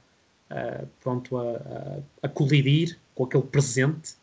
[0.51, 4.15] a pronto, a, a, a colidir com aquele presente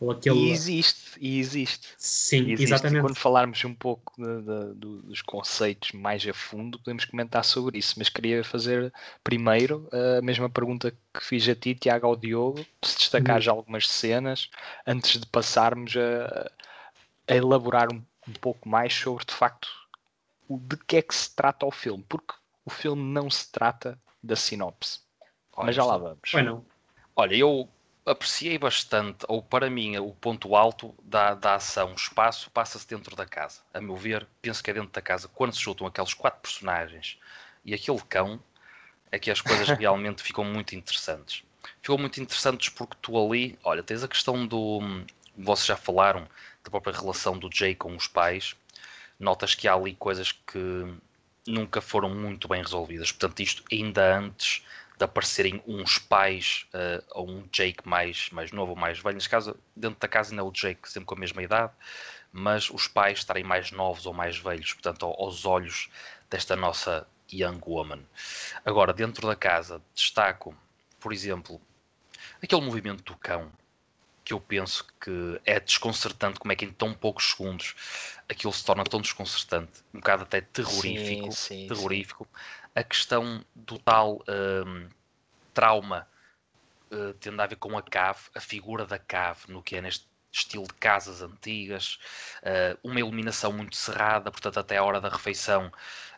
[0.00, 0.46] ou aquele...
[0.46, 1.88] E existe, e existe.
[1.98, 2.72] Sim, e existe.
[2.72, 3.02] exatamente.
[3.02, 4.42] quando falarmos um pouco de,
[4.74, 7.96] de, dos conceitos mais a fundo, podemos comentar sobre isso.
[7.98, 8.90] Mas queria fazer
[9.22, 9.86] primeiro
[10.18, 13.42] a mesma pergunta que fiz a ti, Tiago, ao Diogo, se destacar uhum.
[13.42, 14.48] já algumas cenas,
[14.86, 16.50] antes de passarmos a,
[17.28, 19.68] a elaborar um, um pouco mais sobre, de facto,
[20.48, 22.02] o de que é que se trata o filme.
[22.08, 22.32] Porque
[22.64, 25.00] o filme não se trata da sinopse.
[25.58, 26.30] Mas já lá vamos.
[27.14, 27.68] Olha, eu
[28.10, 31.92] apreciei bastante, ou para mim, o ponto alto da, da ação.
[31.92, 33.60] O espaço passa-se dentro da casa.
[33.72, 35.28] A meu ver, penso que é dentro da casa.
[35.28, 37.18] Quando se juntam aqueles quatro personagens
[37.64, 38.42] e aquele cão,
[39.10, 41.44] é que as coisas realmente ficam muito interessantes.
[41.80, 44.80] Ficam muito interessantes porque tu ali, olha, tens a questão do.
[45.36, 46.28] Vocês já falaram
[46.64, 48.54] da própria relação do Jay com os pais.
[49.18, 50.94] Notas que há ali coisas que
[51.46, 53.12] nunca foram muito bem resolvidas.
[53.12, 54.64] Portanto, isto ainda antes
[55.00, 59.14] de aparecerem uns pais uh, ou um Jake mais, mais novo ou mais velho.
[59.14, 61.72] Neste caso, dentro da casa ainda é o Jake sempre com a mesma idade,
[62.30, 65.88] mas os pais estarem mais novos ou mais velhos, portanto, aos olhos
[66.28, 68.02] desta nossa young woman.
[68.62, 70.54] Agora, dentro da casa, destaco,
[71.00, 71.58] por exemplo,
[72.42, 73.50] aquele movimento do cão,
[74.22, 77.74] que eu penso que é desconcertante como é que em tão poucos segundos
[78.28, 82.28] aquilo se torna tão desconcertante, um bocado até terrorífico, sim, sim, terrorífico.
[82.30, 84.22] Sim a questão do tal
[84.66, 84.88] um,
[85.52, 86.06] trauma
[86.90, 90.08] uh, tendo a ver com a cave, a figura da cave, no que é neste
[90.32, 91.98] estilo de casas antigas,
[92.42, 95.72] uh, uma iluminação muito cerrada, portanto, até a hora da refeição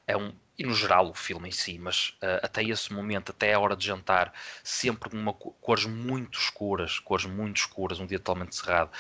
[0.07, 0.33] é um.
[0.59, 3.75] E no geral o filme em si, mas uh, até esse momento, até a hora
[3.75, 8.91] de jantar, sempre com uma, cores muito escuras, cores muito escuras, um dia totalmente cerrado,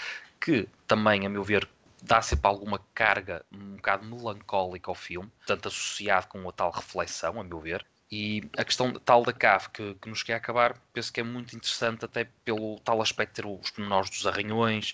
[0.40, 1.68] que também, a meu ver,
[2.02, 7.40] dá sempre alguma carga um bocado melancólica ao filme, tanto associado com a tal reflexão,
[7.40, 7.86] a meu ver.
[8.10, 11.56] E a questão tal da cave que, que, nos quer acabar, penso que é muito
[11.56, 14.92] interessante, até pelo tal aspecto ter os menores dos arranhões,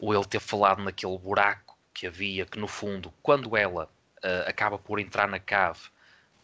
[0.00, 3.84] ou ele ter falado naquele buraco que havia, que no fundo, quando ela
[4.24, 5.80] uh, acaba por entrar na cave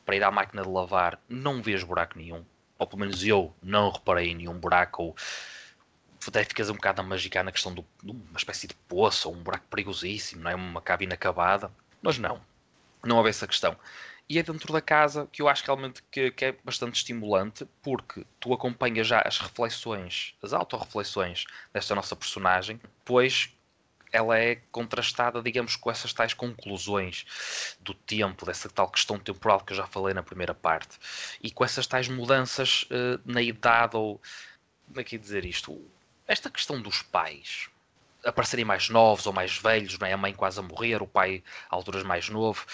[0.05, 2.45] para ir à máquina de lavar, não vês buraco nenhum.
[2.79, 5.17] Ou pelo menos eu não reparei nenhum buraco, ou
[6.29, 9.43] até ficas um bocado a magicar na questão de uma espécie de poço ou um
[9.43, 10.55] buraco perigosíssimo, não é?
[10.55, 11.71] Uma cabine acabada.
[12.03, 12.41] Mas não,
[13.03, 13.77] não houve essa questão.
[14.29, 18.25] E é dentro da casa que eu acho realmente que, que é bastante estimulante, porque
[18.39, 23.53] tu acompanhas já as reflexões, as autorreflexões desta nossa personagem, pois
[24.13, 29.73] ela é contrastada, digamos, com essas tais conclusões do tempo, dessa tal questão temporal que
[29.73, 30.99] eu já falei na primeira parte,
[31.43, 34.21] e com essas tais mudanças uh, na idade, ou
[34.87, 35.81] como é que ia dizer isto?
[36.31, 37.69] Esta questão dos pais
[38.25, 40.13] aparecerem mais novos ou mais velhos, não é?
[40.13, 42.65] A mãe quase a morrer, o pai a alturas mais novo.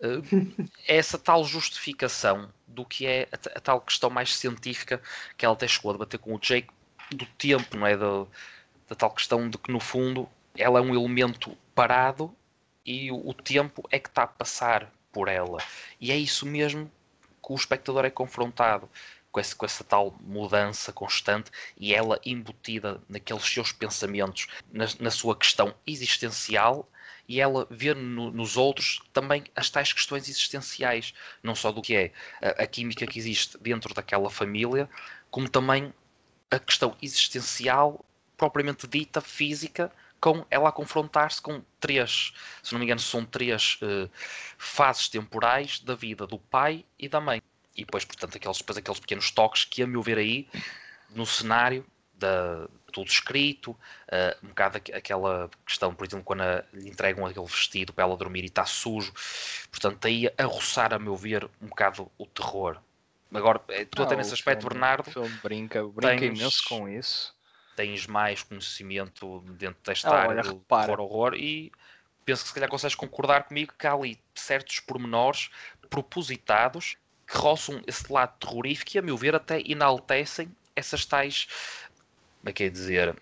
[0.00, 5.00] Uh, essa tal justificação do que é a, a, tal questão mais científica
[5.36, 6.70] que ela até chegou a debater com o Jake
[7.12, 7.96] do tempo, não é?
[7.96, 8.26] Da,
[8.88, 12.34] da tal questão de que no fundo ela é um elemento parado
[12.84, 15.58] e o, o tempo é que está a passar por ela.
[16.00, 16.90] E é isso mesmo
[17.40, 18.90] que o espectador é confrontado
[19.34, 25.10] com essa, com essa tal mudança constante e ela embutida naqueles seus pensamentos, na, na
[25.10, 26.88] sua questão existencial
[27.28, 31.96] e ela vê no, nos outros também as tais questões existenciais, não só do que
[31.96, 34.88] é a, a, química que existe dentro daquela família,
[35.32, 35.92] como também
[36.48, 38.04] a questão existencial
[38.36, 43.80] propriamente dita, física, com ela a confrontar-se com três, se não me engano, são três
[43.82, 44.08] uh,
[44.56, 47.42] fases temporais da vida do pai e da mãe
[47.76, 50.48] e depois, portanto, aqueles, depois aqueles pequenos toques que, a meu ver, aí
[51.10, 51.84] no cenário,
[52.14, 57.46] da, tudo escrito, uh, um bocado aquela questão, por exemplo, quando a, lhe entregam aquele
[57.46, 59.12] vestido para ela dormir e está sujo,
[59.70, 62.80] portanto, aí a roçar, a meu ver, um bocado o terror.
[63.32, 65.08] Agora, eh, tu ah, até nesse aspecto, filme, Bernardo.
[65.08, 67.34] O filme brinca, brinca tens, imenso com isso.
[67.74, 71.72] Tens mais conhecimento dentro desta ah, área do horror, horror e
[72.24, 75.50] penso que se calhar consegues concordar comigo que há ali certos pormenores
[75.90, 81.46] propositados que roçam esse lado terrorífico e, a meu ver, até enaltecem essas tais,
[82.40, 83.16] como é que é dizer,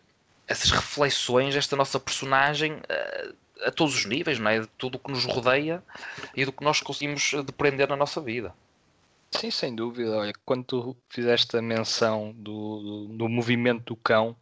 [0.46, 3.34] essas reflexões desta nossa personagem a, eh,
[3.66, 4.60] a todos os níveis, não é?
[4.60, 5.82] De tudo o que nos rodeia
[6.34, 8.54] e do que nós conseguimos depreender na nossa vida.
[9.30, 10.18] Sim, sem dúvida.
[10.18, 14.36] Olha, quando tu fizeste a menção do, do, do movimento do cão,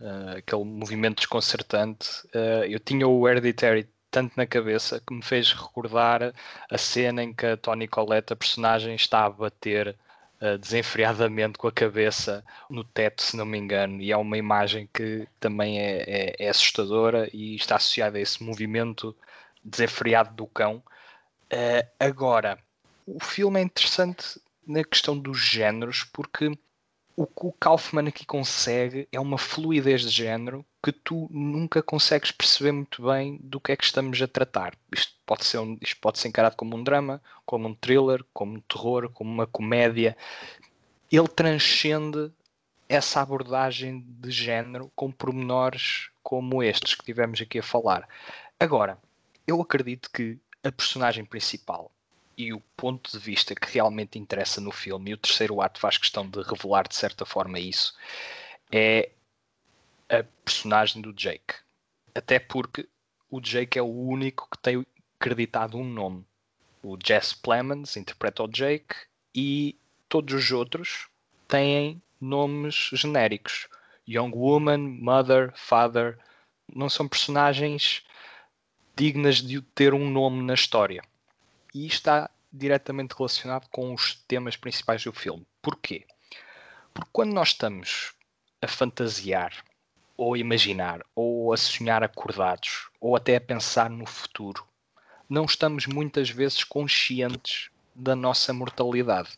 [0.00, 5.52] uh, aquele movimento desconcertante, uh, eu tinha o Hereditary tanto na cabeça que me fez
[5.52, 6.32] recordar
[6.70, 9.94] a cena em que a Tony Collette, a personagem, está a bater
[10.40, 14.88] uh, desenfreadamente com a cabeça no teto, se não me engano, e é uma imagem
[14.90, 19.14] que também é, é, é assustadora e está associada a esse movimento
[19.62, 20.82] desenfreado do cão.
[21.52, 22.58] Uh, agora,
[23.06, 26.58] o filme é interessante na questão dos géneros, porque
[27.16, 32.30] o que o Kaufman aqui consegue é uma fluidez de género que tu nunca consegues
[32.30, 34.76] perceber muito bem do que é que estamos a tratar.
[34.92, 38.56] Isto pode ser, um, isto pode ser encarado como um drama, como um thriller, como
[38.56, 40.14] um terror, como uma comédia.
[41.10, 42.30] Ele transcende
[42.86, 48.06] essa abordagem de género com pormenores como estes que tivemos aqui a falar.
[48.60, 48.98] Agora,
[49.46, 51.90] eu acredito que a personagem principal
[52.36, 55.96] e o ponto de vista que realmente interessa no filme, e o terceiro ato faz
[55.96, 57.96] questão de revelar de certa forma isso,
[58.70, 59.10] é
[60.08, 61.54] a personagem do Jake.
[62.14, 62.88] Até porque
[63.30, 64.84] o Jake é o único que tem
[65.18, 66.24] acreditado um nome.
[66.82, 68.94] O Jess Plemons interpreta o Jake
[69.34, 69.76] e
[70.08, 71.08] todos os outros
[71.48, 73.66] têm nomes genéricos.
[74.06, 76.18] Young Woman, Mother, Father.
[76.72, 78.04] Não são personagens
[78.94, 81.02] dignas de ter um nome na história
[81.76, 85.46] e está diretamente relacionado com os temas principais do filme.
[85.60, 86.06] Porquê?
[86.94, 88.14] Porque quando nós estamos
[88.62, 89.52] a fantasiar,
[90.16, 94.66] ou a imaginar, ou a sonhar acordados, ou até a pensar no futuro,
[95.28, 99.36] não estamos muitas vezes conscientes da nossa mortalidade.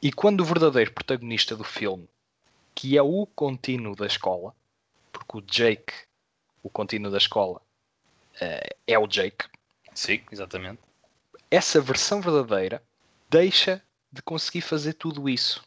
[0.00, 2.08] E quando o verdadeiro protagonista do filme,
[2.74, 4.54] que é o contínuo da escola,
[5.12, 5.92] porque o Jake,
[6.62, 7.60] o contínuo da escola,
[8.40, 9.44] eh, é o Jake.
[9.92, 10.87] Sim, exatamente
[11.50, 12.82] essa versão verdadeira
[13.30, 13.82] deixa
[14.12, 15.64] de conseguir fazer tudo isso.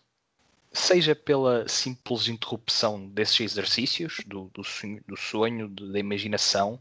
[0.71, 6.79] Seja pela simples interrupção desses exercícios, do, do sonho, do sonho da imaginação,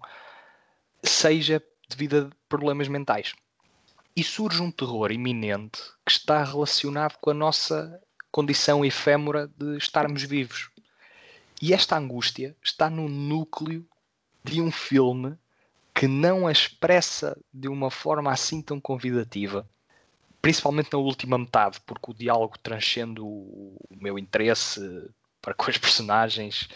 [1.03, 3.35] seja devido a problemas mentais.
[4.15, 10.23] E surge um terror iminente que está relacionado com a nossa condição efêmera de estarmos
[10.23, 10.71] vivos.
[11.61, 13.87] E esta angústia está no núcleo
[14.45, 15.37] de um filme
[15.95, 19.69] que não a expressa de uma forma assim tão convidativa,
[20.41, 24.81] principalmente na última metade, porque o diálogo transcende o, meu interesse
[25.43, 26.69] para com os personagens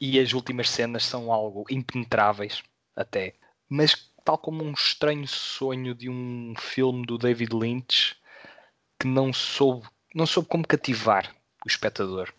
[0.00, 2.62] e as últimas cenas são algo impenetráveis
[2.94, 3.34] até,
[3.68, 8.16] mas tal como um estranho sonho de um filme do David Lynch
[8.98, 11.34] que não soube, não soube como cativar
[11.64, 12.32] o espectador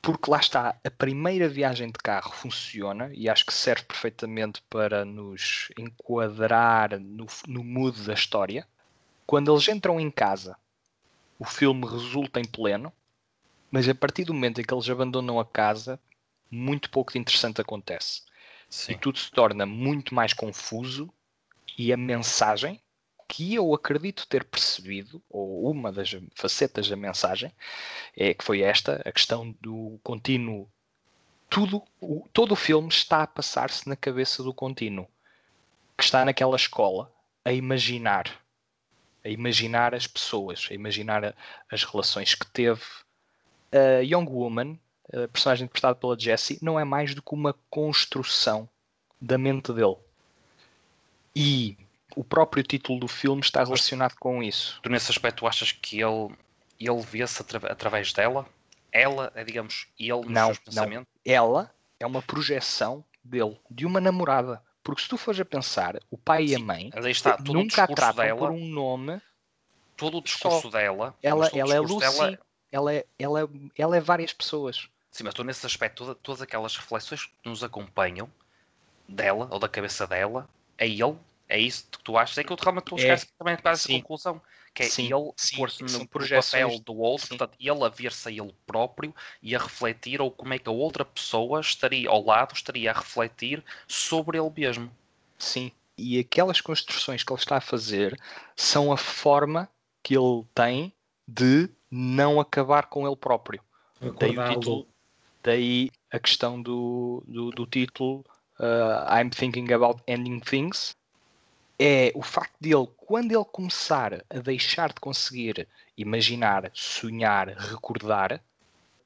[0.00, 5.04] porque lá está, a primeira viagem de carro funciona e acho que serve perfeitamente para
[5.04, 8.66] nos enquadrar no, no mood da história.
[9.26, 10.56] Quando eles entram em casa,
[11.38, 12.92] o filme resulta em pleno,
[13.70, 16.00] mas a partir do momento em que eles abandonam a casa,
[16.50, 18.22] muito pouco de interessante acontece.
[18.70, 18.92] Sim.
[18.92, 21.12] E tudo se torna muito mais confuso
[21.76, 22.80] e a mensagem
[23.28, 27.52] que eu acredito ter percebido, ou uma das facetas da mensagem,
[28.16, 30.66] é que foi esta, a questão do contínuo.
[31.50, 35.06] Tudo, o, todo o filme está a passar-se na cabeça do contínuo,
[35.96, 37.12] que está naquela escola
[37.44, 38.42] a imaginar,
[39.22, 41.34] a imaginar as pessoas, a imaginar a,
[41.70, 42.82] as relações que teve.
[43.70, 44.78] A Young Woman,
[45.12, 48.68] a personagem interpretada pela Jessie, não é mais do que uma construção
[49.20, 49.96] da mente dele.
[51.36, 51.76] E
[52.18, 54.80] o próprio título do filme está relacionado com isso.
[54.82, 56.34] Tu, nesse aspecto, achas que ele,
[56.80, 58.44] ele vê-se atra através dela?
[58.90, 60.84] Ela é, digamos, ele nos não?
[60.88, 61.06] Não.
[61.24, 64.60] Ela é uma projeção dele, de uma namorada.
[64.82, 67.86] Porque se tu fores a pensar, o pai Sim, e a mãe está, nunca a
[67.86, 69.22] tratam dela, por um nome.
[69.96, 70.70] Todo o discurso só.
[70.70, 71.14] dela.
[71.22, 72.38] Ela, ela é Lucy, dela...
[72.72, 74.88] ela, é, ela, é, ela é várias pessoas.
[75.12, 78.28] Sim, mas estou nesse aspecto, toda, todas aquelas reflexões que nos acompanham
[79.08, 81.16] dela, ou da cabeça dela, a ele,
[81.48, 82.36] é isso que tu achas?
[82.36, 84.40] É que eu realmente estou a chegar é, também para essa conclusão.
[84.74, 87.36] Que é sim, ele pôr-se no, no papel do outro, sim.
[87.36, 90.72] portanto, ele a ver-se a ele próprio e a refletir, ou como é que a
[90.72, 94.90] outra pessoa estaria ao lado, estaria a refletir sobre ele mesmo.
[95.38, 95.72] Sim.
[95.96, 98.18] E aquelas construções que ele está a fazer
[98.54, 99.68] são a forma
[100.02, 100.92] que ele tem
[101.26, 103.60] de não acabar com ele próprio.
[104.00, 104.88] Daí, o título,
[105.42, 108.24] daí a questão do, do, do título
[108.60, 110.94] uh, I'm thinking about ending things
[111.78, 118.42] é o facto de ele, quando ele começar a deixar de conseguir imaginar, sonhar, recordar,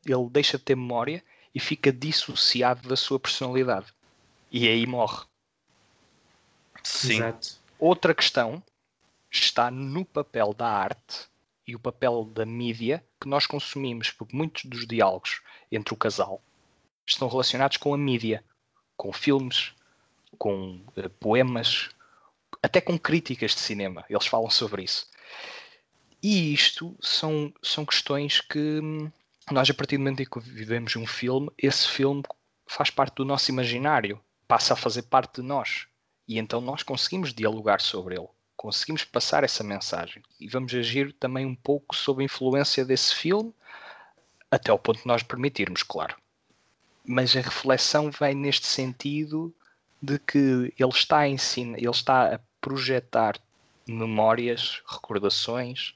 [0.07, 1.23] ele deixa de ter memória
[1.55, 3.93] e fica dissociado da sua personalidade.
[4.51, 5.25] E aí morre.
[6.83, 7.17] Sim.
[7.17, 7.63] Exato.
[7.79, 8.63] Outra questão
[9.31, 11.29] está no papel da arte
[11.67, 16.43] e o papel da mídia que nós consumimos, porque muitos dos diálogos entre o casal
[17.07, 18.45] estão relacionados com a mídia,
[18.97, 19.73] com filmes,
[20.39, 21.91] com uh, poemas,
[22.63, 24.05] até com críticas de cinema.
[24.09, 25.07] Eles falam sobre isso.
[26.23, 29.11] E isto são, são questões que hum,
[29.51, 32.23] nós, a partir do momento em que vivemos um filme, esse filme
[32.67, 35.87] faz parte do nosso imaginário, passa a fazer parte de nós.
[36.29, 40.23] E então nós conseguimos dialogar sobre ele, conseguimos passar essa mensagem.
[40.39, 43.53] E vamos agir também um pouco sob a influência desse filme,
[44.49, 46.17] até ao ponto de nós permitirmos, claro.
[47.05, 49.53] Mas a reflexão vem neste sentido
[50.01, 53.39] de que ele está a ensinar, ele está a projetar
[53.87, 55.95] memórias, recordações,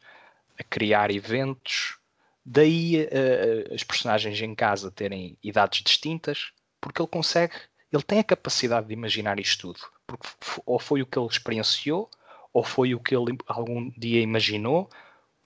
[0.58, 1.96] a criar eventos,
[2.44, 7.54] daí uh, as personagens em casa terem idades distintas, porque ele consegue,
[7.92, 10.28] ele tem a capacidade de imaginar isto tudo, porque
[10.66, 12.10] ou foi o que ele experienciou,
[12.52, 14.90] ou foi o que ele algum dia imaginou.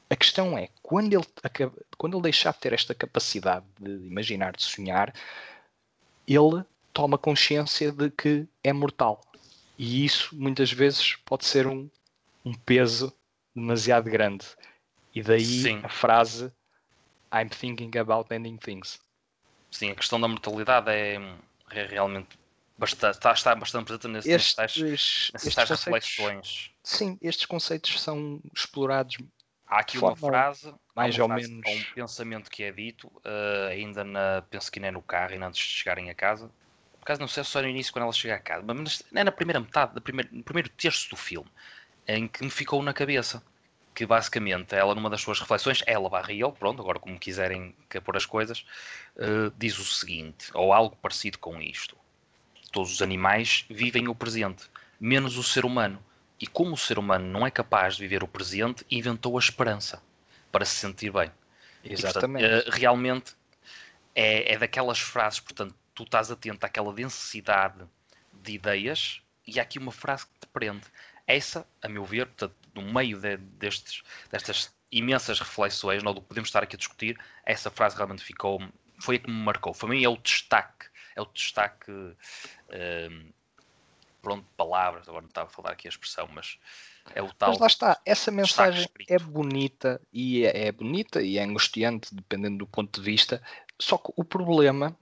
[0.09, 1.25] A questão é, quando ele,
[1.97, 5.15] quando ele deixar de ter esta capacidade de imaginar, de sonhar,
[6.27, 9.21] ele toma consciência de que é mortal.
[9.83, 11.89] E isso muitas vezes pode ser um,
[12.45, 13.11] um peso
[13.57, 14.45] demasiado grande.
[15.15, 15.81] E daí Sim.
[15.83, 16.53] a frase
[17.33, 19.01] I'm thinking about ending things.
[19.71, 21.15] Sim, a questão da mortalidade é,
[21.71, 22.39] é realmente
[22.77, 26.71] bastante, está, está bastante presente nesse, estes, nesses, nesses tais reflexões.
[26.85, 29.17] Sim, estes conceitos são explorados.
[29.67, 31.67] Há aqui uma frase, mais uma ou frase, menos.
[31.67, 35.47] um pensamento que é dito, uh, ainda na, penso que nem é no carro, ainda
[35.47, 36.51] antes de chegarem a casa.
[37.11, 39.33] Acaso não sei se só no início quando ela chega a casa, mas é na
[39.33, 41.51] primeira metade, no primeiro, no primeiro terço do filme,
[42.07, 43.43] em que me ficou na cabeça
[43.93, 48.17] que basicamente ela, numa das suas reflexões, ela barra ele, pronto, agora como quiserem pôr
[48.17, 48.65] as coisas,
[49.17, 51.97] uh, diz o seguinte, ou algo parecido com isto.
[52.71, 56.01] Todos os animais vivem o presente, menos o ser humano.
[56.39, 60.01] E como o ser humano não é capaz de viver o presente, inventou a esperança
[60.53, 61.33] para se sentir bem.
[61.83, 62.45] Exatamente.
[62.45, 63.35] E, portanto, uh, realmente
[64.15, 67.85] é, é daquelas frases, portanto, tu estás atento àquela densidade
[68.33, 70.87] de ideias e há aqui uma frase que te prende.
[71.27, 76.29] Essa, a meu ver, portanto, no meio de, destes, destas imensas reflexões, não do que
[76.29, 78.61] podemos estar aqui a discutir, essa frase realmente ficou,
[78.99, 79.73] foi a que me marcou.
[79.75, 83.33] Para mim é o destaque, é o destaque, um,
[84.23, 86.59] pronto, palavras, agora não estava a falar aqui a expressão, mas
[87.15, 87.51] é o tal.
[87.51, 92.59] Mas lá está, essa mensagem é bonita e é, é bonita e é angustiante, dependendo
[92.59, 93.43] do ponto de vista,
[93.79, 94.97] só que o problema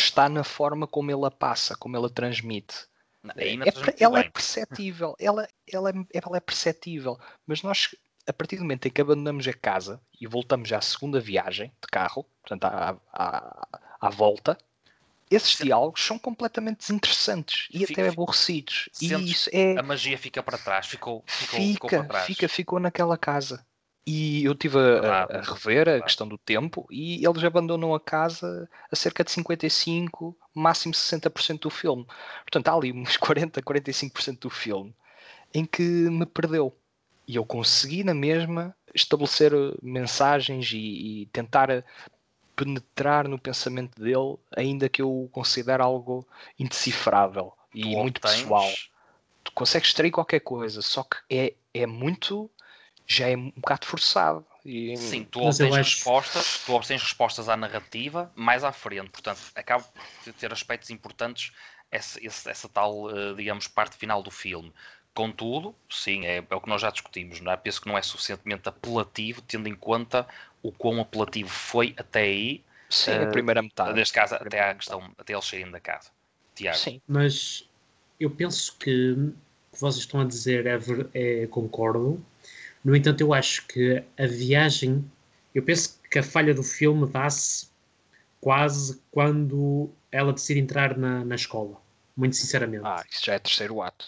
[0.00, 2.88] está na forma como ele a passa, como ele a transmite.
[3.36, 7.94] É, ela é perceptível, ela, ela, é, ela é perceptível, mas nós,
[8.26, 11.88] a partir do momento em que abandonamos a casa e voltamos à segunda viagem de
[11.90, 13.68] carro, portanto à, à,
[14.00, 14.56] à volta,
[15.30, 15.64] esses Sim.
[15.64, 18.88] diálogos são completamente desinteressantes e fica, até aborrecidos.
[19.00, 19.78] E isso é.
[19.78, 22.26] A magia fica para trás, ficou, ficou, fica, ficou para trás.
[22.26, 23.64] Fica, ficou naquela casa.
[24.12, 28.68] E eu estive a, a, rever a questão do tempo e eles abandonam a casa
[28.90, 32.04] a cerca de 55, máximo 60% do filme.
[32.42, 34.92] Portanto, há ali uns 40, 45% do filme
[35.54, 36.76] em que me perdeu.
[37.24, 41.84] E eu consegui na mesma estabelecer mensagens e, e tentar
[42.56, 46.26] penetrar no pensamento dele, ainda que eu o considere algo
[46.58, 48.68] indecifrável e tu muito pessoal.
[49.44, 52.50] Tu consegues extrair qualquer coisa, só que é, é muito
[53.10, 54.46] já é um bocado forçado.
[54.64, 54.96] E...
[54.96, 55.96] Sim, tu obtens acho...
[55.96, 59.84] respostas, tu obtens respostas à narrativa mais à frente, portanto, acaba
[60.24, 61.52] de ter aspectos importantes
[61.90, 64.72] essa, essa, essa tal, eh, digamos, parte final do filme.
[65.12, 67.56] Contudo, sim, é, é, o que nós já discutimos, não é?
[67.56, 70.24] Penso que não é suficientemente apelativo, tendo em conta
[70.62, 72.62] o quão apelativo foi até aí.
[72.88, 73.92] Sim, uh, a primeira metade.
[73.92, 76.10] Neste caso, até à questão, até eles saírem da casa.
[76.54, 76.78] Tiago.
[76.78, 77.68] Sim, mas
[78.20, 79.34] eu penso que o
[79.72, 80.78] que vocês estão a dizer é,
[81.14, 82.24] é concordo,
[82.84, 85.04] no entanto, eu acho que a viagem,
[85.54, 87.68] eu penso que a falha do filme dá-se
[88.40, 91.80] quase quando ela decide entrar na, na escola.
[92.16, 92.82] Muito sinceramente.
[92.84, 94.06] Ah, isso já é terceiro ato.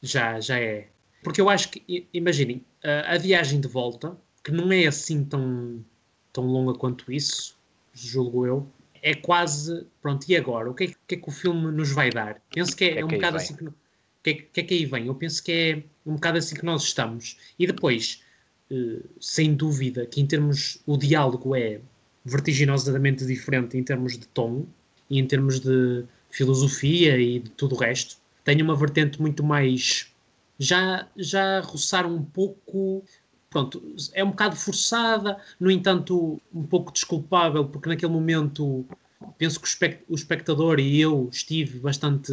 [0.00, 0.88] Já, já é.
[1.22, 5.84] Porque eu acho que, imaginem, a, a viagem de volta, que não é assim tão,
[6.32, 7.56] tão longa quanto isso,
[7.92, 8.68] julgo eu,
[9.02, 10.70] é quase, pronto, e agora?
[10.70, 12.40] O que é, que, é que o filme nos vai dar?
[12.54, 13.64] Penso que é, é, é um bocado assim que
[14.24, 15.06] que, é, que é que aí vem?
[15.06, 17.36] Eu penso que é um bocado assim que nós estamos.
[17.58, 18.22] E depois,
[18.70, 20.78] eh, sem dúvida, que em termos.
[20.86, 21.80] O diálogo é
[22.24, 24.66] vertiginosamente diferente em termos de tom
[25.10, 28.16] e em termos de filosofia e de tudo o resto.
[28.44, 30.10] Tem uma vertente muito mais.
[30.58, 33.04] Já, já roçar um pouco.
[33.50, 33.80] Pronto,
[34.12, 38.84] é um bocado forçada, no entanto, um pouco desculpável, porque naquele momento
[39.38, 42.32] penso que o espectador e eu estive bastante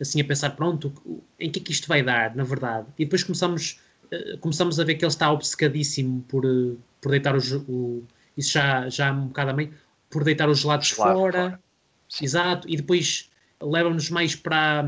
[0.00, 0.92] assim a pensar, pronto,
[1.38, 2.86] em que é que isto vai dar, na verdade?
[2.98, 7.34] E depois começamos, uh, começamos a ver que ele está obcecadíssimo por, uh, por deitar
[7.34, 8.02] os, o,
[8.36, 9.72] isso já, já um bocado a meio,
[10.10, 11.60] por deitar os gelados fora, fora.
[12.20, 14.84] Exato, e depois leva-nos mais para,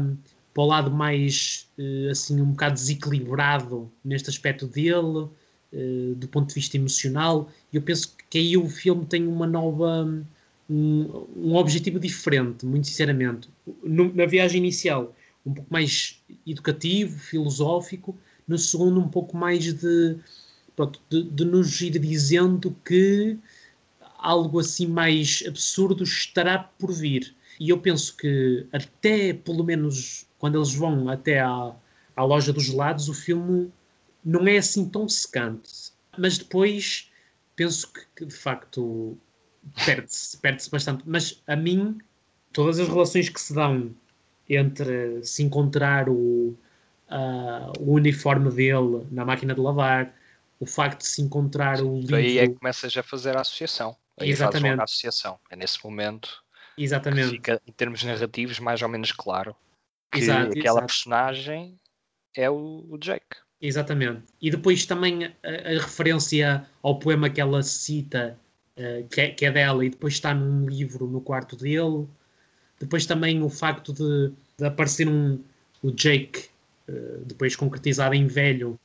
[0.53, 5.29] para o lado mais uh, assim um bocado desequilibrado neste aspecto dele,
[6.17, 7.51] do ponto de vista emocional.
[7.73, 10.07] E eu penso que aí o filme tem uma nova
[10.69, 13.49] um, um objetivo diferente, muito sinceramente.
[13.83, 20.17] No, na viagem inicial, um pouco mais educativo, filosófico, no segundo, um pouco mais de,
[20.75, 23.39] pronto, de, de nos ir dizendo que
[24.19, 27.35] algo assim mais absurdo estará por vir.
[27.61, 31.75] E eu penso que até pelo menos quando eles vão até à,
[32.17, 33.71] à loja dos gelados, o filme
[34.25, 35.93] não é assim tão secante.
[36.19, 37.11] Mas depois
[37.55, 39.17] penso que, que de facto
[39.85, 41.03] perde-se perde bastante.
[41.07, 41.99] Mas a mim,
[42.53, 43.95] todas as relações que se dão
[44.49, 46.57] entre se encontrar o,
[47.11, 50.15] uh, o uniforme dele na máquina de lavar,
[50.61, 52.17] o facto de se encontrar o livro.
[52.17, 53.97] Aí é que começas a fazer a associação.
[54.19, 54.81] Aí Exatamente.
[54.81, 55.39] a associação.
[55.51, 56.43] É nesse momento
[56.77, 57.29] Exatamente.
[57.29, 59.57] que fica, em termos narrativos, mais ou menos claro
[60.13, 60.87] que Exato, aquela exato.
[60.87, 61.79] personagem
[62.37, 63.37] é o, o Jake.
[63.61, 64.23] Exatamente.
[64.41, 68.39] E depois também a, a referência ao poema que ela cita,
[68.79, 72.07] uh, que, é, que, é, dela, e depois está num livro no quarto dele.
[72.79, 75.41] Depois também o facto de, de aparecer um,
[75.83, 76.47] o Jake,
[76.89, 78.79] uh, depois concretizado em velho,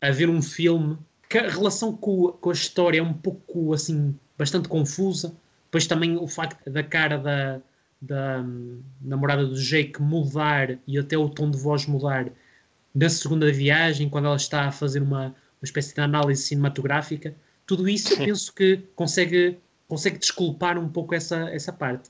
[0.00, 0.98] a ver um filme.
[1.28, 5.34] Que a relação com, com a história é um pouco assim, bastante confusa.
[5.66, 7.60] Depois também o facto da cara da,
[8.00, 12.30] da um, namorada do Jake mudar e até o tom de voz mudar
[12.94, 17.34] na segunda viagem, quando ela está a fazer uma, uma espécie de análise cinematográfica,
[17.68, 22.08] tudo isso eu penso que consegue, consegue desculpar um pouco essa, essa parte.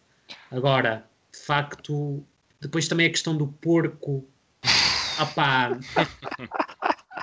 [0.53, 2.25] Agora, de facto,
[2.61, 4.25] depois também a questão do porco.
[5.19, 5.77] Apá,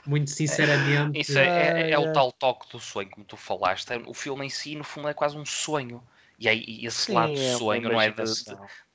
[0.06, 1.22] muito sinceramente.
[1.22, 3.90] Isso é, é, é, o tal toque do sonho, como tu falaste.
[4.06, 6.04] O filme em si, no fundo, é quase um sonho.
[6.38, 8.10] E aí, esse Sim, lado do é sonho, não é?
[8.10, 8.24] De,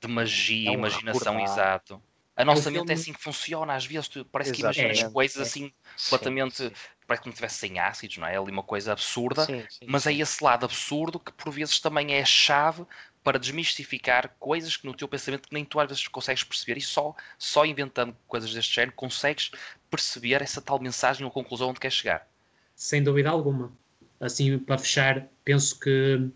[0.01, 1.41] de, magia, é um imaginação, recordar.
[1.41, 2.03] exato.
[2.35, 2.91] A nossa mente filme...
[2.91, 4.75] é assim que funciona, às vezes tu, parece Exatamente.
[4.75, 5.41] que imaginas coisas é.
[5.41, 5.73] assim
[6.03, 6.75] completamente, sim, sim.
[7.11, 8.35] Parece que não estivesse sem ácidos, não é?
[8.35, 8.37] é?
[8.37, 12.21] Ali uma coisa absurda, sim, mas é esse lado absurdo que por vezes também é
[12.21, 12.85] a chave
[13.21, 17.13] para desmistificar coisas que no teu pensamento nem tu às vezes consegues perceber e só,
[17.37, 19.51] só inventando coisas deste género consegues
[19.89, 22.27] perceber essa tal mensagem ou conclusão onde queres chegar.
[22.75, 23.71] Sem dúvida alguma.
[24.19, 26.31] Assim, para fechar, penso que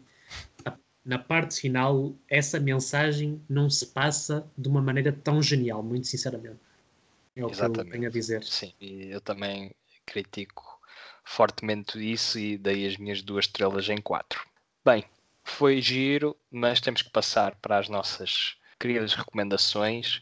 [1.06, 6.58] na parte final, essa mensagem não se passa de uma maneira tão genial, muito sinceramente.
[7.36, 7.82] É o Exatamente.
[7.82, 8.44] que eu tenho a dizer.
[8.44, 9.72] Sim, e eu também
[10.06, 10.76] critico
[11.26, 14.46] fortemente isso e dei as minhas duas estrelas em quatro.
[14.86, 15.04] Bem,
[15.44, 20.22] foi giro, mas temos que passar para as nossas queridas recomendações.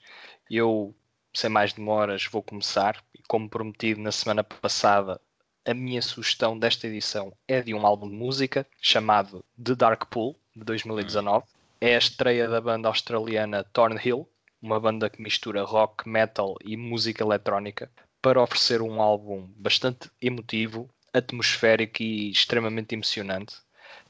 [0.49, 0.95] Eu,
[1.33, 3.03] sem mais demoras, vou começar.
[3.27, 5.19] Como prometido na semana passada,
[5.65, 10.35] a minha sugestão desta edição é de um álbum de música chamado The Dark Pool,
[10.55, 11.45] de 2019.
[11.79, 14.27] É a estreia da banda australiana Thornhill,
[14.61, 17.91] uma banda que mistura rock, metal e música eletrónica,
[18.23, 23.57] para oferecer um álbum bastante emotivo, atmosférico e extremamente emocionante.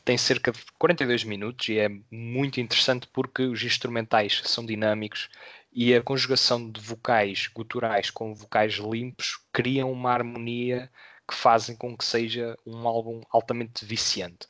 [0.05, 5.29] Tem cerca de 42 minutos e é muito interessante porque os instrumentais são dinâmicos
[5.71, 10.91] e a conjugação de vocais guturais com vocais limpos criam uma harmonia
[11.27, 14.47] que fazem com que seja um álbum altamente viciante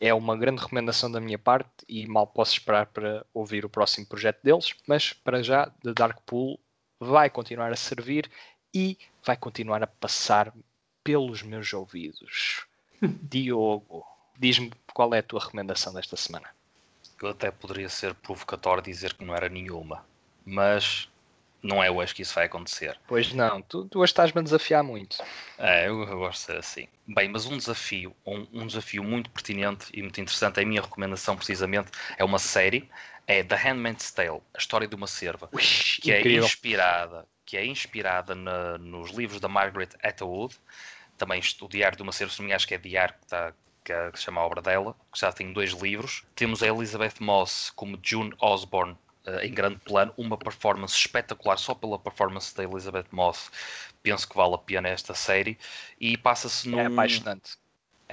[0.00, 4.04] é uma grande recomendação da minha parte e mal posso esperar para ouvir o próximo
[4.04, 6.58] projeto deles, mas para já The Dark Pool
[6.98, 8.30] vai continuar a servir
[8.74, 10.52] e vai continuar a passar
[11.02, 12.66] pelos meus ouvidos.
[13.00, 14.04] Diogo,
[14.38, 16.48] diz-me qual é a tua recomendação desta semana.
[17.20, 20.04] Eu até poderia ser provocatório dizer que não era nenhuma,
[20.44, 21.08] mas
[21.62, 22.98] não é hoje que isso vai acontecer.
[23.06, 25.18] Pois não, tu, tu hoje estás-me a desafiar muito.
[25.56, 26.88] É, eu, eu, gosto de ser assim.
[27.06, 31.36] Bem, mas um desafio, um, um, desafio muito pertinente e muito interessante, a minha recomendação
[31.36, 32.90] precisamente, é uma série,
[33.26, 36.42] é The Handmaid's Tale, a história de uma serva, Ui, que é incrível.
[36.42, 40.56] é inspirada, que é inspirada na, nos livros da Margaret Atwood,
[41.18, 43.52] também o Diário de uma me acho que é Diário que está
[43.84, 46.24] que, é, que se chama a obra dela, que já tem dois livros.
[46.34, 51.74] Temos a Elizabeth Moss como June Osborne uh, em grande plano, uma performance espetacular só
[51.74, 53.50] pela performance da Elizabeth Moss.
[54.02, 55.58] Penso que vale a pena esta série
[56.00, 56.78] e passa-se num...
[56.78, 57.56] É apaixonante.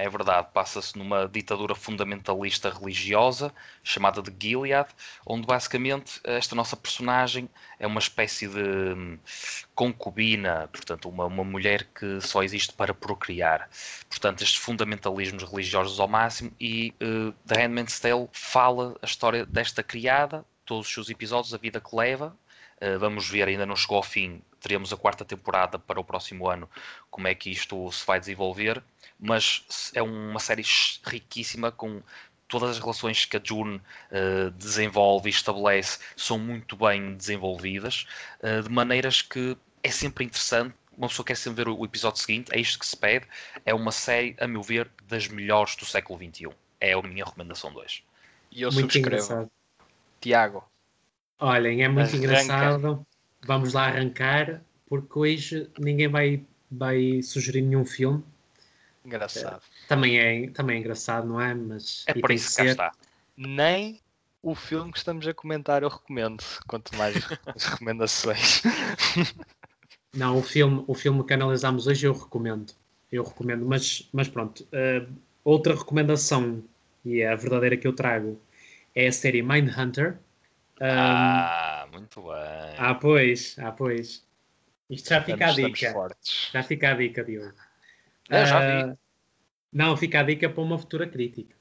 [0.02, 4.90] É verdade, passa-se numa ditadura fundamentalista religiosa chamada de Gilead,
[5.26, 9.20] onde basicamente esta nossa personagem é uma espécie de hum,
[9.76, 13.70] concubina, portanto, uma, uma mulher que só existe para procriar.
[14.10, 19.84] Portanto, estes fundamentalismos religiosos ao máximo e uh, The Handmaid's Tale fala a história desta
[19.84, 22.38] criada todos os seus episódios, a vida que leva.
[22.82, 24.42] Uh, vamos ver, ainda não chegou ao fim.
[24.60, 26.70] Teremos a quarta temporada para o próximo ano,
[27.10, 28.84] como é que isto se vai desenvolver.
[29.20, 30.64] Mas é uma série
[31.06, 32.02] riquíssima, com
[32.50, 38.06] todas as relações que a June uh, desenvolve e estabelece são muito bem desenvolvidas,
[38.42, 40.76] uh, de maneiras que é sempre interessante.
[40.98, 43.26] Uma pessoa quer sempre ver o, o, episódio seguinte, é isto que se pede.
[43.66, 46.50] É uma série, a meu ver, das melhores do século XXI.
[46.82, 48.04] É a minha recomendação 2.
[48.52, 49.08] E eu muito subscrevo.
[49.08, 49.52] Engraçado.
[50.20, 50.64] Tiago.
[51.40, 52.18] Olhem, é muito Arranca.
[52.18, 53.06] engraçado.
[53.46, 58.24] Vamos lá arrancar, porque hoje ninguém vai, vai sugerir nenhum filme.
[59.06, 59.62] Engraçado.
[59.62, 61.54] É, também, é, também é engraçado, não é?
[61.54, 62.92] Mas é por isso que cá está.
[63.38, 64.02] Nem
[64.42, 67.16] o filme que estamos a comentar eu recomendo, quanto mais
[67.56, 68.62] as recomendações.
[70.14, 72.74] Não, o filme, o filme que analisámos hoje eu recomendo.
[73.12, 74.64] Eu recomendo, mas, mas pronto.
[74.66, 75.12] Uh,
[75.44, 76.64] outra recomendação,
[77.04, 78.40] e é a verdadeira que eu trago,
[78.94, 80.18] é a série Mindhunter.
[80.80, 82.76] Um, ah, muito bem.
[82.78, 84.26] Ah, pois, ah, pois.
[84.90, 86.18] Isto já fica estamos, a dica.
[86.52, 87.54] Já fica a dica, Diogo.
[88.30, 88.92] Eu já vi.
[88.92, 88.98] Uh,
[89.72, 91.56] não, fica a dica para uma futura crítica.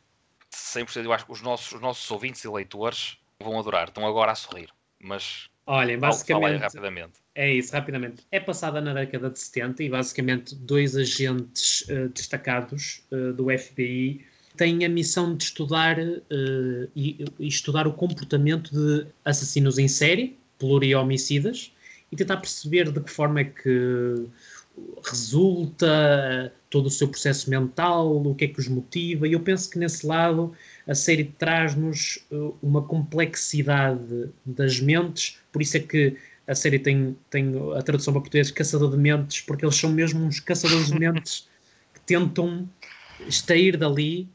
[0.54, 3.88] 100% eu acho que os nossos, os nossos ouvintes e leitores vão adorar.
[3.88, 4.70] Estão agora a sorrir.
[5.00, 5.50] Mas.
[5.66, 6.60] Olhem, basicamente.
[6.60, 7.20] rapidamente.
[7.34, 8.26] É isso, rapidamente.
[8.32, 14.26] É passada na década de 70 e basicamente dois agentes uh, destacados uh, do FBI
[14.58, 20.36] têm a missão de estudar uh, e, e, estudar o comportamento de assassinos em série,
[20.58, 21.72] pluri-homicidas,
[22.10, 24.26] e tentar perceber de que forma é que
[25.04, 29.70] resulta, todo o seu processo mental, o que é que os motiva, e eu penso
[29.70, 30.52] que nesse lado
[30.86, 37.16] a série traz-nos uh, uma complexidade das mentes, por isso é que a série tem,
[37.30, 40.96] tem a tradução para português Caçador de Mentes, porque eles são mesmo uns caçadores de
[40.98, 41.46] mentes
[41.92, 42.68] que tentam
[43.26, 44.28] extrair dali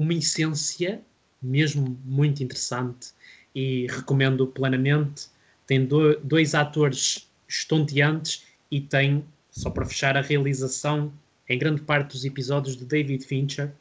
[0.00, 1.02] uma essência
[1.42, 3.12] mesmo muito interessante
[3.54, 5.28] e recomendo plenamente.
[5.66, 11.12] Tem do, dois atores estonteantes e tem só para fechar, a realização
[11.48, 13.72] em grande parte dos episódios de David Fincher,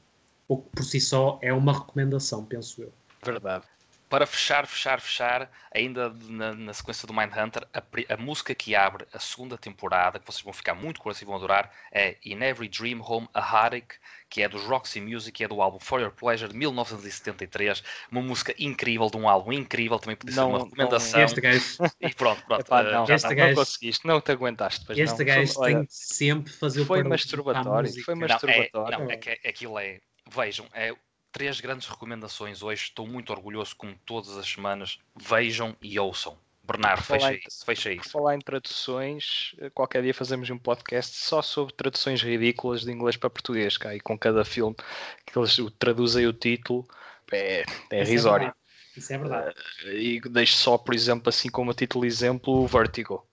[0.48, 2.92] o que por si só é uma recomendação, penso eu.
[3.24, 3.66] Verdade
[4.10, 9.06] para fechar, fechar, fechar, ainda na, na sequência do Mindhunter, a, a música que abre
[9.14, 12.68] a segunda temporada, que vocês vão ficar muito curiosos e vão adorar, é In Every
[12.68, 16.52] Dream Home a Heartache, que é dos Roxy Music, é do álbum For Your Pleasure
[16.52, 17.84] de 1973.
[18.12, 21.20] Uma música incrível, de um álbum incrível, também podia ser uma recomendação.
[21.20, 21.78] Não, este gajo.
[22.02, 22.62] E pronto, pronto.
[22.62, 24.86] Epá, não, uh, este gajo, não conseguiste, não te aguentaste.
[24.86, 25.26] Pois este não.
[25.26, 28.70] gajo Foi, tem olha, sempre fazer o Foi masturbatório, foi masturbatório.
[28.74, 30.00] Não, é, não, é que aquilo é.
[30.32, 30.94] Vejam, é
[31.32, 32.84] três grandes recomendações hoje.
[32.84, 35.00] Estou muito orgulhoso, como todas as semanas.
[35.16, 36.38] Vejam e ouçam.
[36.64, 38.10] Bernardo, fecha em, isso, fecha isso.
[38.12, 43.30] Falar em traduções, qualquer dia fazemos um podcast só sobre traduções ridículas de inglês para
[43.30, 44.76] português, cá, e com cada filme
[45.26, 46.88] que eles traduzem o título,
[47.32, 48.54] é, é risório.
[48.96, 49.56] Isso é verdade.
[49.84, 53.26] Uh, e deixo só, por exemplo, assim como a título exemplo, o Vertigo.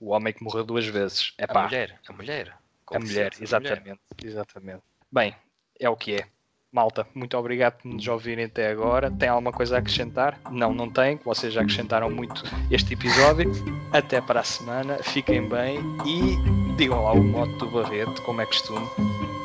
[0.00, 1.34] O homem que morreu duas vezes.
[1.36, 2.56] É a mulher, a mulher.
[2.86, 3.98] A mulher, exatamente, mulher.
[4.24, 4.82] exatamente.
[5.12, 5.34] Bem,
[5.78, 6.28] é o que é.
[6.70, 9.10] Malta, muito obrigado por nos ouvirem até agora.
[9.10, 10.38] Tem alguma coisa a acrescentar?
[10.50, 11.18] Não, não tem.
[11.24, 13.50] Vocês já acrescentaram muito este episódio.
[13.90, 14.98] Até para a semana.
[15.02, 16.36] Fiquem bem e
[16.76, 18.86] digam lá o modo do Barreto, como é costume.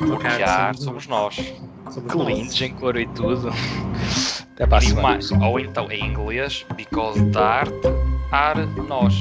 [0.00, 1.36] Porque já somos nós.
[1.90, 3.48] Somos que lindos em cor e tudo.
[4.52, 5.08] Até para a semana.
[5.08, 7.72] Mais, ou então em inglês, because the art
[8.32, 9.14] are nós.